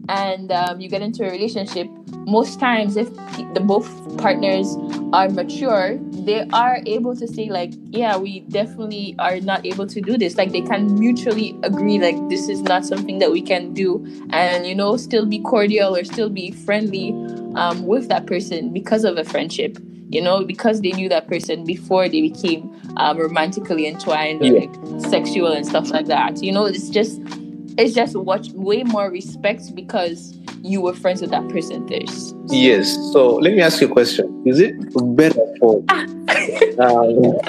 [0.09, 1.87] and um, you get into a relationship
[2.25, 3.09] most times if
[3.53, 4.75] the both partners
[5.13, 10.01] are mature they are able to say like yeah we definitely are not able to
[10.01, 10.37] do this.
[10.37, 14.05] Like they can mutually agree like this is not something that we can do.
[14.31, 17.11] And you know still be cordial or still be friendly
[17.55, 19.77] um, with that person because of a friendship
[20.13, 24.59] you know because they knew that person before they became um, romantically entwined or Yeah.
[24.61, 27.19] like sexual and stuff like that you know it's just
[27.77, 32.93] it's just what way more respect because you were friends with that person first Yes.
[33.13, 34.43] So let me ask you a question.
[34.45, 34.75] Is it
[35.15, 35.81] better for
[36.79, 37.39] um,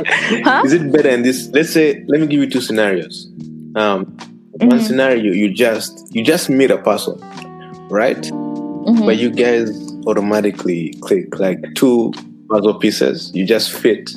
[0.45, 0.62] Huh?
[0.65, 3.29] is it better in this let's say let me give you two scenarios.
[3.77, 4.17] Um
[4.61, 4.83] one Mhm.
[4.83, 7.19] scenario you just you just meet a person,
[7.91, 8.23] right?
[8.23, 9.05] Mhm.
[9.05, 9.69] But you guys
[10.07, 12.12] automatically click like two
[12.55, 13.31] puzzle pieces.
[13.35, 14.11] You just fit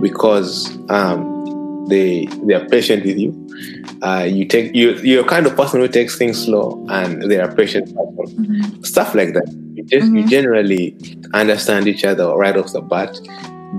[0.00, 0.50] because
[0.90, 3.30] um they they are patient with you.
[4.02, 7.52] Uh, you take you you're kind of person who takes things slow and they are
[7.54, 7.88] patient.
[7.94, 8.84] Mhm.
[8.86, 9.48] stuff like that.
[9.74, 10.28] You just you Mhm.
[10.36, 10.96] generally
[11.34, 13.12] understand each other right off the bat.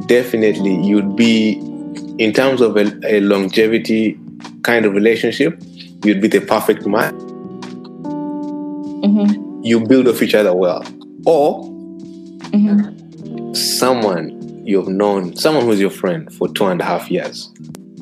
[0.07, 1.35] Definitely, you'd be
[2.17, 2.85] in terms of a,
[3.15, 4.17] a longevity
[4.63, 5.51] kind of relationship.
[6.03, 7.15] You'd be the perfect match.
[9.05, 9.27] Mhm.
[9.63, 10.83] You build off each other well,
[11.25, 11.63] or
[12.51, 12.94] Mhm.
[13.55, 14.31] Someone
[14.65, 17.51] you've known, someone who's your friend for two and a half years,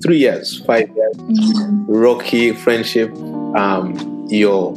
[0.01, 1.86] three years, five years, Mhm.
[1.88, 3.14] rocky friendship.
[3.56, 4.76] Um, you're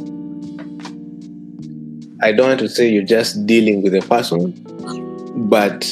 [2.21, 4.53] I don't want to say you're just dealing with a person,
[5.49, 5.85] but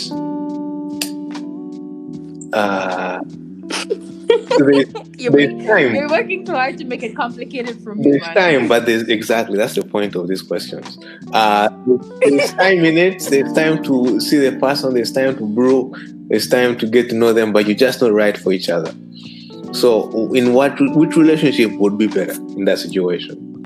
[2.54, 3.20] uh,
[4.58, 4.86] there's,
[5.18, 5.96] You're, there's time.
[5.96, 8.36] you're working too hard to make it complicated for me There's man.
[8.36, 10.98] time, but there's exactly that's the point of these questions.
[11.32, 11.70] Uh,
[12.20, 13.24] there's time in it.
[13.30, 14.94] There's time to see the person.
[14.94, 15.94] There's time to brew.
[16.28, 18.94] There's time to get to know them, but you're just not right for each other.
[19.72, 23.64] So, in what which relationship would be better in that situation?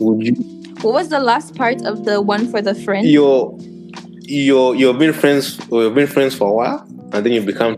[0.00, 3.56] Would you what was the last part of the one for the friend you're
[4.20, 7.76] you're you've been friends you've been friends for a while and then you become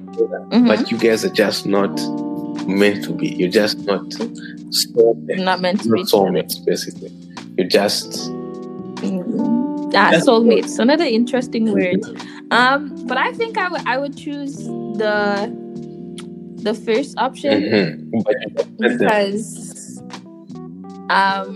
[0.51, 0.67] Mhm.
[0.67, 1.91] but you guys are just not
[2.67, 3.29] meant to be.
[3.29, 4.05] You're just not
[4.71, 7.11] soulmates, not meant to be not soulmates, basically.
[7.57, 8.31] You're just
[9.03, 9.91] Mhm.
[9.95, 10.79] Ah, soulmates.
[10.79, 12.01] Another interesting word.
[12.53, 14.57] Um, but I think I would I would choose
[15.03, 15.47] the
[16.67, 18.23] the first option Mhm.
[18.25, 20.03] But you don't let them- because
[21.19, 21.47] um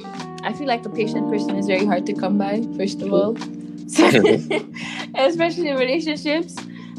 [0.44, 2.62] I feel like a patient person is very hard to come by.
[2.76, 3.32] First of all,
[5.28, 6.54] especially in relationships.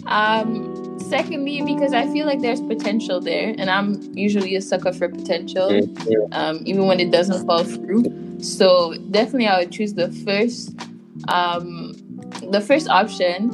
[0.08, 5.10] Um, secondly, because I feel like there's potential there, and I'm usually a sucker for
[5.10, 5.82] potential
[6.32, 8.40] um, even when it doesn't fall through.
[8.40, 10.76] So definitely, I would choose the first,
[11.28, 11.94] um,
[12.52, 13.50] the first option,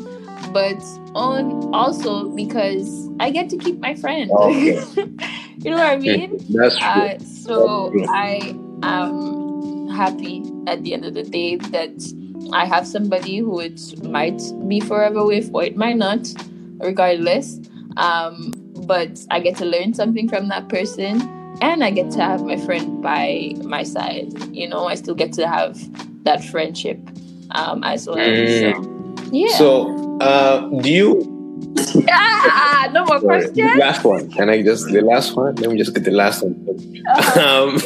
[0.52, 0.82] but
[1.16, 4.32] on also because I get to keep my friend.
[4.32, 4.82] Okay.
[5.58, 6.38] you know what I mean?
[6.50, 6.88] That's true.
[6.88, 8.06] Uh, so That's true.
[8.10, 11.96] I am happy at the end of the day that
[12.54, 16.28] I have somebody who it might be forever with, or it might not,
[16.80, 17.60] regardless.
[17.98, 18.54] Um,
[18.86, 21.22] but I get to learn something from that person,
[21.62, 24.34] and I get to have my friend by my side.
[24.54, 25.78] You know, I still get to have
[26.24, 27.00] that friendship
[27.52, 28.18] um, as well.
[28.18, 28.76] Mm.
[28.76, 29.58] So, yeah.
[29.58, 31.28] So, uh, do you?
[32.10, 33.80] ah, no more Sorry, the questions.
[33.80, 34.32] last one.
[34.32, 35.56] Can I just the last one?
[35.56, 36.58] Let me just get the last one.
[37.38, 37.78] Um,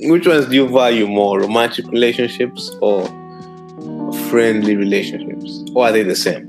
[0.10, 3.08] which ones do you value more, romantic relationships or
[4.30, 6.46] friendly relationships, or are they the same?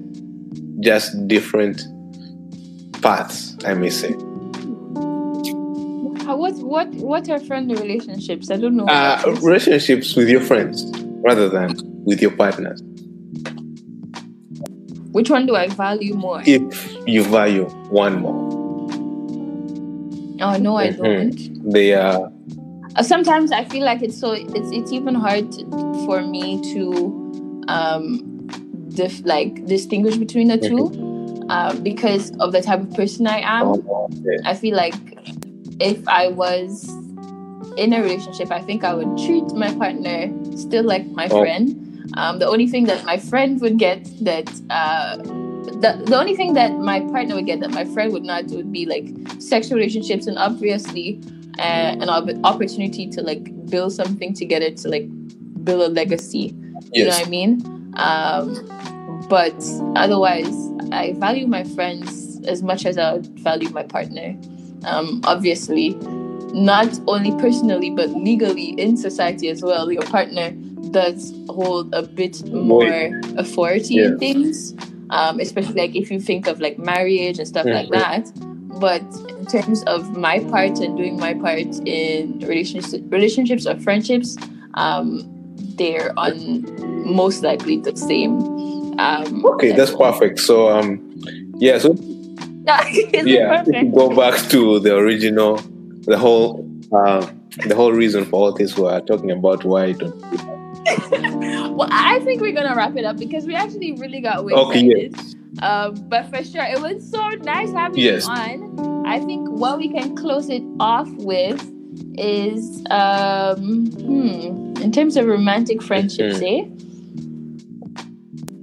[0.81, 1.81] Just different
[3.01, 4.13] paths, I may say.
[6.25, 8.49] What what what are friendly relationships?
[8.49, 8.85] I don't know.
[8.85, 10.85] Uh, relationships with your friends
[11.23, 12.81] rather than with your partners.
[15.11, 16.41] Which one do I value more?
[16.45, 18.39] If you value one more.
[20.41, 20.97] Oh no, I Mhm.
[20.97, 21.71] don't.
[21.73, 22.31] They are
[22.97, 25.47] Uh, sometimes I feel like it's so it's it's even hard
[26.05, 27.20] for me to
[27.67, 28.47] um
[28.89, 33.67] dif- like distinguish between the 2 uh, because of the type of person I am.
[33.67, 34.09] oh.
[34.45, 34.95] I feel like
[35.79, 36.87] if I was
[37.77, 41.39] in a relationship, I think I would treat my partner still like my Oh.
[41.39, 41.87] friend.
[42.17, 46.53] Um, the only thing that my friend would get that uh, the, the only thing
[46.53, 49.07] that my partner would get that my friend would not would be like
[49.39, 51.19] sexual relationships and obviously
[51.59, 55.07] uh, an op- opportunity to like build something together to like
[55.63, 56.53] build a legacy.
[56.93, 57.93] You know what I mean?
[57.95, 59.55] Um, but
[59.95, 60.53] otherwise,
[60.91, 64.37] I value my friends as much as I value my partner.
[64.85, 65.95] Um, obviously,
[66.53, 69.91] not only personally but legally in society as well.
[69.91, 70.51] Your partner
[70.91, 74.73] does hold a bit more authority in things,
[75.11, 77.91] um, especially like if you think of like marriage and stuff like Mhm.
[77.91, 78.31] that.
[78.79, 79.03] But
[79.39, 84.35] in terms of my part and doing my part in relationships, relationships or friendships,
[84.73, 85.23] um,
[85.81, 86.35] they're on
[87.21, 88.33] most likely the same.
[88.99, 90.39] Um, Okay, that's perfect.
[90.39, 90.89] So um
[91.57, 91.89] yeah, so
[92.67, 93.95] yeah, if you perfect?
[93.95, 95.55] go back to the original
[96.11, 96.49] the whole
[96.97, 97.25] uh,
[97.69, 100.15] the whole reason for all this we're talking about why don't
[101.77, 104.81] well, I think we're gonna wrap it up because we actually really got way Okay,
[104.85, 105.15] excited.
[105.61, 108.25] Um, but for sure, it was so nice having Yes.
[108.25, 109.05] you on.
[109.05, 111.61] I think what we can close it off with
[112.17, 116.51] is, um, hmm, in terms of romantic friendships, Mhm.
[116.53, 116.65] eh?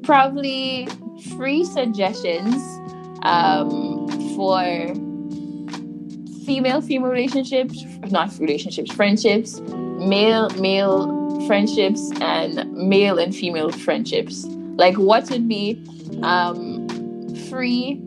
[0.03, 0.89] Probably
[1.37, 2.55] three suggestions
[3.23, 4.07] um,
[4.37, 4.63] for
[6.47, 14.47] female female relationships, not relationships, friendships, male male friendships, and male and female friendships.
[14.77, 15.83] Like, what would be
[16.23, 16.87] um,
[17.49, 18.01] three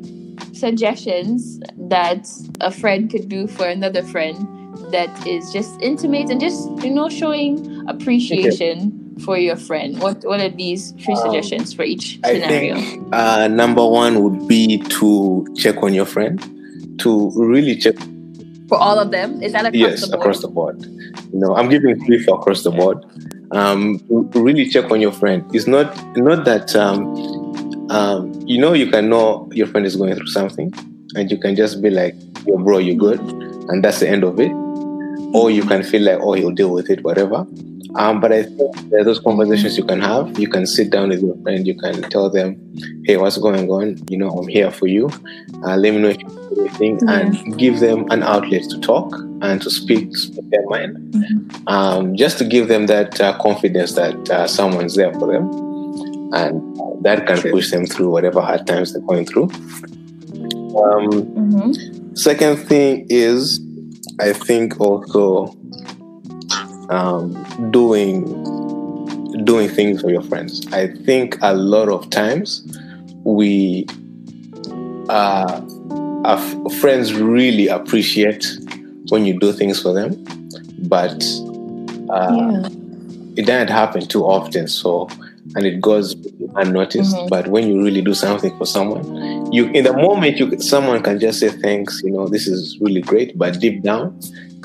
[0.54, 2.28] suggestions that
[2.62, 4.38] a friend could do for another friend
[4.92, 10.00] that is just intimate and just you know showing appreciation for your friend?
[10.02, 12.76] What what are these three Um, suggestions for each I scenario?
[12.76, 16.40] think uh, number one would be to check on your friend,
[17.00, 17.96] to really check.
[18.68, 20.20] For all of them, is that across yes, the board?
[20.22, 20.86] across the board.
[21.34, 23.04] You know, I'm giving three for across the board.
[23.52, 24.00] Um,
[24.34, 25.44] really check on your friend.
[25.54, 27.12] It's not not that um,
[27.92, 30.72] um, you know you can know your friend is going through something,
[31.16, 32.16] and you can just be like,
[32.48, 33.20] "Yo, bro, you good,"
[33.68, 34.52] and that's the end of it.
[35.34, 37.46] Or you can feel like, "Oh, he'll deal with it, whatever."
[37.96, 40.40] Um, but I think those conversations you can have.
[40.40, 41.68] You can sit down with your friend.
[41.68, 42.56] You can tell them,
[43.06, 43.98] "Hey, what's going on?
[44.10, 45.10] You know, I'm here for you.
[45.66, 46.30] Uh, let me know if you
[46.60, 51.16] anything," and give them an outlet to talk and to speak, speak their mind.
[51.68, 55.50] Um, just to give them that uh, confidence that uh, someone's there for them,
[56.34, 56.62] and
[57.04, 57.52] that can True.
[57.52, 59.50] push them through whatever hard times they're going through.
[60.82, 62.18] Um, Mhm.
[62.18, 63.60] Second thing is,
[64.20, 65.56] I think also
[66.92, 68.26] um, doing
[69.46, 70.66] doing things for your friends.
[70.74, 72.64] I think a lot of times
[73.24, 73.88] we
[75.10, 75.62] uh,
[76.26, 78.46] our f- friends really appreciate
[79.10, 80.24] when you do things for them,
[80.88, 81.24] but
[82.10, 82.68] uh, yeah.
[83.36, 84.68] it doesn't happen too often.
[84.68, 85.10] So,
[85.56, 86.16] and it goes
[86.56, 87.16] unnoticed.
[87.16, 87.30] Mhm.
[87.30, 91.20] But when you really do something for someone, you in the moment you someone can
[91.20, 92.02] just say thanks.
[92.04, 93.38] You know, this is really great.
[93.38, 94.20] But deep down,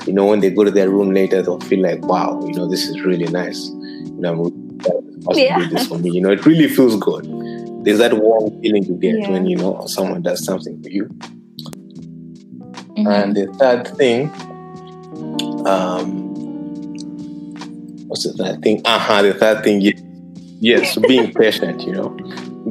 [0.05, 2.69] you know, when they go to their room later, they'll feel like, wow, you know,
[2.69, 3.67] this is really nice.
[3.67, 4.39] You know, I'm
[5.29, 5.67] really Yeah.
[5.69, 6.11] this for me.
[6.11, 7.25] You know, it really feels good.
[7.83, 9.31] There's that warm feeling you get Yeah.
[9.31, 11.05] when you know someone does something for you.
[12.97, 13.07] Mhm.
[13.13, 14.29] And the third thing,
[15.65, 16.07] um,
[18.07, 18.81] what's the third thing?
[18.85, 19.21] Uh huh.
[19.21, 19.99] The third thing, yes,
[20.59, 21.81] yes, being patient.
[21.83, 22.09] You know,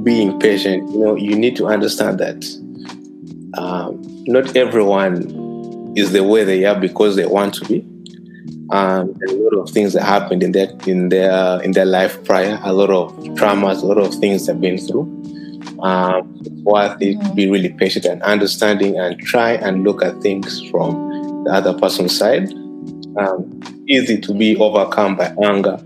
[0.02, 0.90] being patient.
[0.92, 2.44] You know, you need to understand that
[3.58, 5.35] um, not everyone
[5.96, 7.80] is the way they are because they want to be.
[8.70, 12.60] Um, a lot of things that happened in their in their in their life prior,
[12.62, 15.02] a lot of traumas, a lot of things they've been through.
[15.80, 20.20] Um, it's worth it to be really patient and understanding and try and look at
[20.20, 22.52] things from the other person's side.
[23.18, 25.78] Um, easy to be overcome by anger,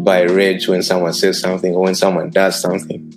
[0.00, 3.12] by rage when someone says something or when someone does something.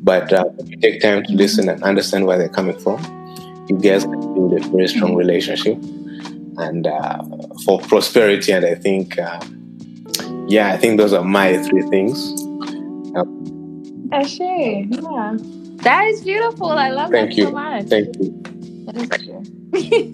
[0.00, 0.44] But uh,
[0.80, 2.98] take time to listen and understand where they're coming from,
[3.68, 5.76] you guys can build a very strong relationship
[6.58, 7.22] and uh,
[7.64, 8.52] for prosperity.
[8.52, 9.40] And I think, uh,
[10.48, 12.34] yeah, I think those are my three things.
[14.10, 14.84] Yeah, sure.
[14.88, 15.36] Yeah.
[15.82, 16.70] That is beautiful.
[16.70, 17.44] I love Thank that you.
[17.44, 17.84] so much.
[17.86, 18.42] Thank you.
[18.94, 20.12] Is true.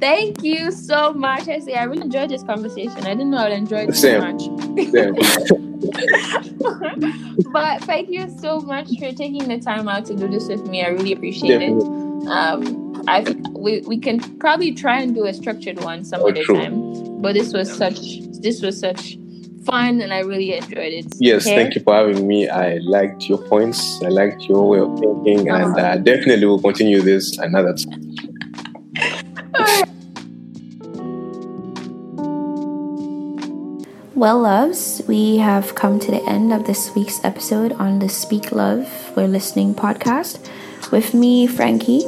[0.00, 1.48] Thank you so much.
[1.48, 2.98] I say I really enjoyed this conversation.
[2.98, 4.20] I didn't know I'd enjoy it so Same.
[4.20, 4.42] much.
[4.76, 5.12] Yeah.
[7.52, 10.82] but thank you so much for taking the time out to do this with me.
[10.82, 11.72] I really appreciate it.
[12.28, 16.42] Um, I think we, we can probably try and do a structured one some other
[16.44, 16.56] true.
[16.56, 17.20] time.
[17.20, 18.00] But this was such
[18.40, 19.16] this was such
[19.64, 21.06] fun and I really enjoyed it.
[21.18, 21.54] Yes, Okay?
[21.56, 22.48] thank you for having me.
[22.48, 24.02] I liked your points.
[24.02, 25.86] I liked your way of thinking, and Uh-huh.
[25.86, 28.14] uh, definitely will continue this another time.
[34.14, 38.52] Well, loves, we have come to the end of this week's episode on the Speak
[38.52, 38.86] Love
[39.16, 40.46] We're Listening podcast.
[40.92, 42.02] With me, Frankie,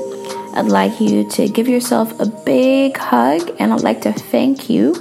[0.54, 4.94] I'd like you to give yourself a big hug and I'd like to thank you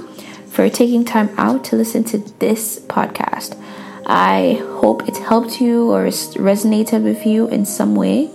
[0.46, 3.58] for taking time out to listen to this podcast.
[4.06, 8.30] I hope it helped you or res- resonated with you in some way.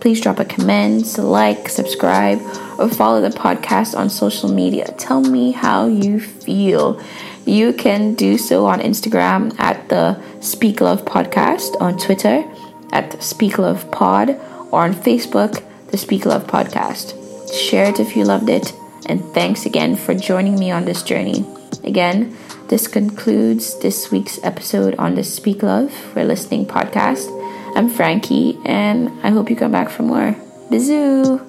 [0.00, 2.40] Please drop a comment, like, subscribe,
[2.78, 4.86] or follow the podcast on social media.
[4.98, 7.00] Tell me how you feel.
[7.44, 12.44] You can do so on Instagram at the Speak Love Podcast, on Twitter
[12.92, 14.30] at Speak Love Pod,
[14.70, 17.14] or on Facebook, the Speak Love Podcast.
[17.52, 18.72] Share it if you loved it,
[19.06, 21.44] and thanks again for joining me on this journey.
[21.84, 22.36] Again,
[22.68, 27.30] this concludes this week's episode on the Speak Love We're Listening podcast.
[27.76, 30.34] I'm Frankie, and I hope you come back for more.
[30.70, 31.45] Bisous!